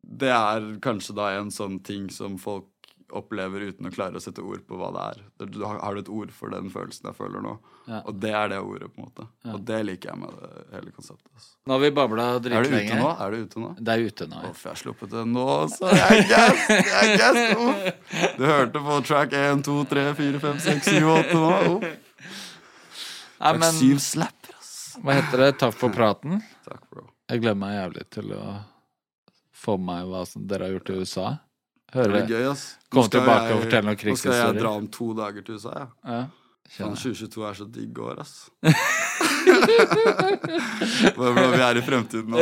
[0.04, 2.68] det er kanskje da en sånn ting som folk
[3.12, 5.48] opplever uten å klare å sette ord på hva det er.
[5.52, 7.58] Du har, har du et ord for den følelsen jeg føler nå?
[7.90, 7.98] Ja.
[8.08, 9.26] Og det er det ordet, på en måte.
[9.44, 9.56] Ja.
[9.58, 11.28] Og det liker jeg med det hele konseptet.
[11.36, 11.50] Altså.
[11.68, 13.00] Nå har vi babla Er dritlenge.
[13.02, 13.10] nå?
[13.26, 13.72] Er det ute nå?
[13.82, 14.40] Det er ute nå.
[14.46, 14.52] ja.
[14.54, 15.46] Uff, jeg har sluppet det nå,
[15.76, 16.64] så jeg er!
[16.94, 17.42] Jeg er!
[17.58, 18.32] Uff.
[18.40, 21.52] Du hørte på track 1, 2, 3, 4, 5, 6, 7, 8 nå.
[21.76, 21.84] Uff.
[21.84, 24.74] Nei, Track men 7 slapper, ass.
[25.04, 25.52] hva heter det?
[25.66, 26.40] Takk for praten.
[26.64, 27.10] Takk, bro.
[27.28, 28.44] Jeg gleder meg jævlig til å
[29.62, 31.28] få meg hva som dere har gjort i USA.
[31.92, 32.64] Det er gøy, ass.
[32.90, 35.72] Kom tilbake jeg- og fortell noen Nå skal jeg dra om to dager til USA,
[35.76, 35.88] ja.
[36.08, 36.24] ja.
[36.72, 38.48] Sånn 2022 er så digg år, ass.
[41.18, 42.38] Hvordan vi er i fremtiden nå.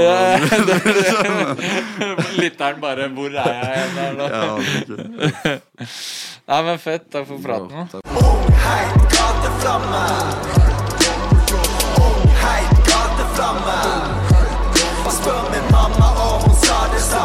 [2.39, 4.25] Lytteren bare 'Hvor er jeg?' Der, da.
[4.29, 4.45] Ja.
[6.49, 7.09] Nei, men fett.
[7.11, 7.87] Takk for praten.
[7.89, 8.01] Takk.
[8.65, 10.03] Heit gateflamme.
[12.45, 13.77] Heit gateflamme.
[15.19, 16.07] Spør min mamma,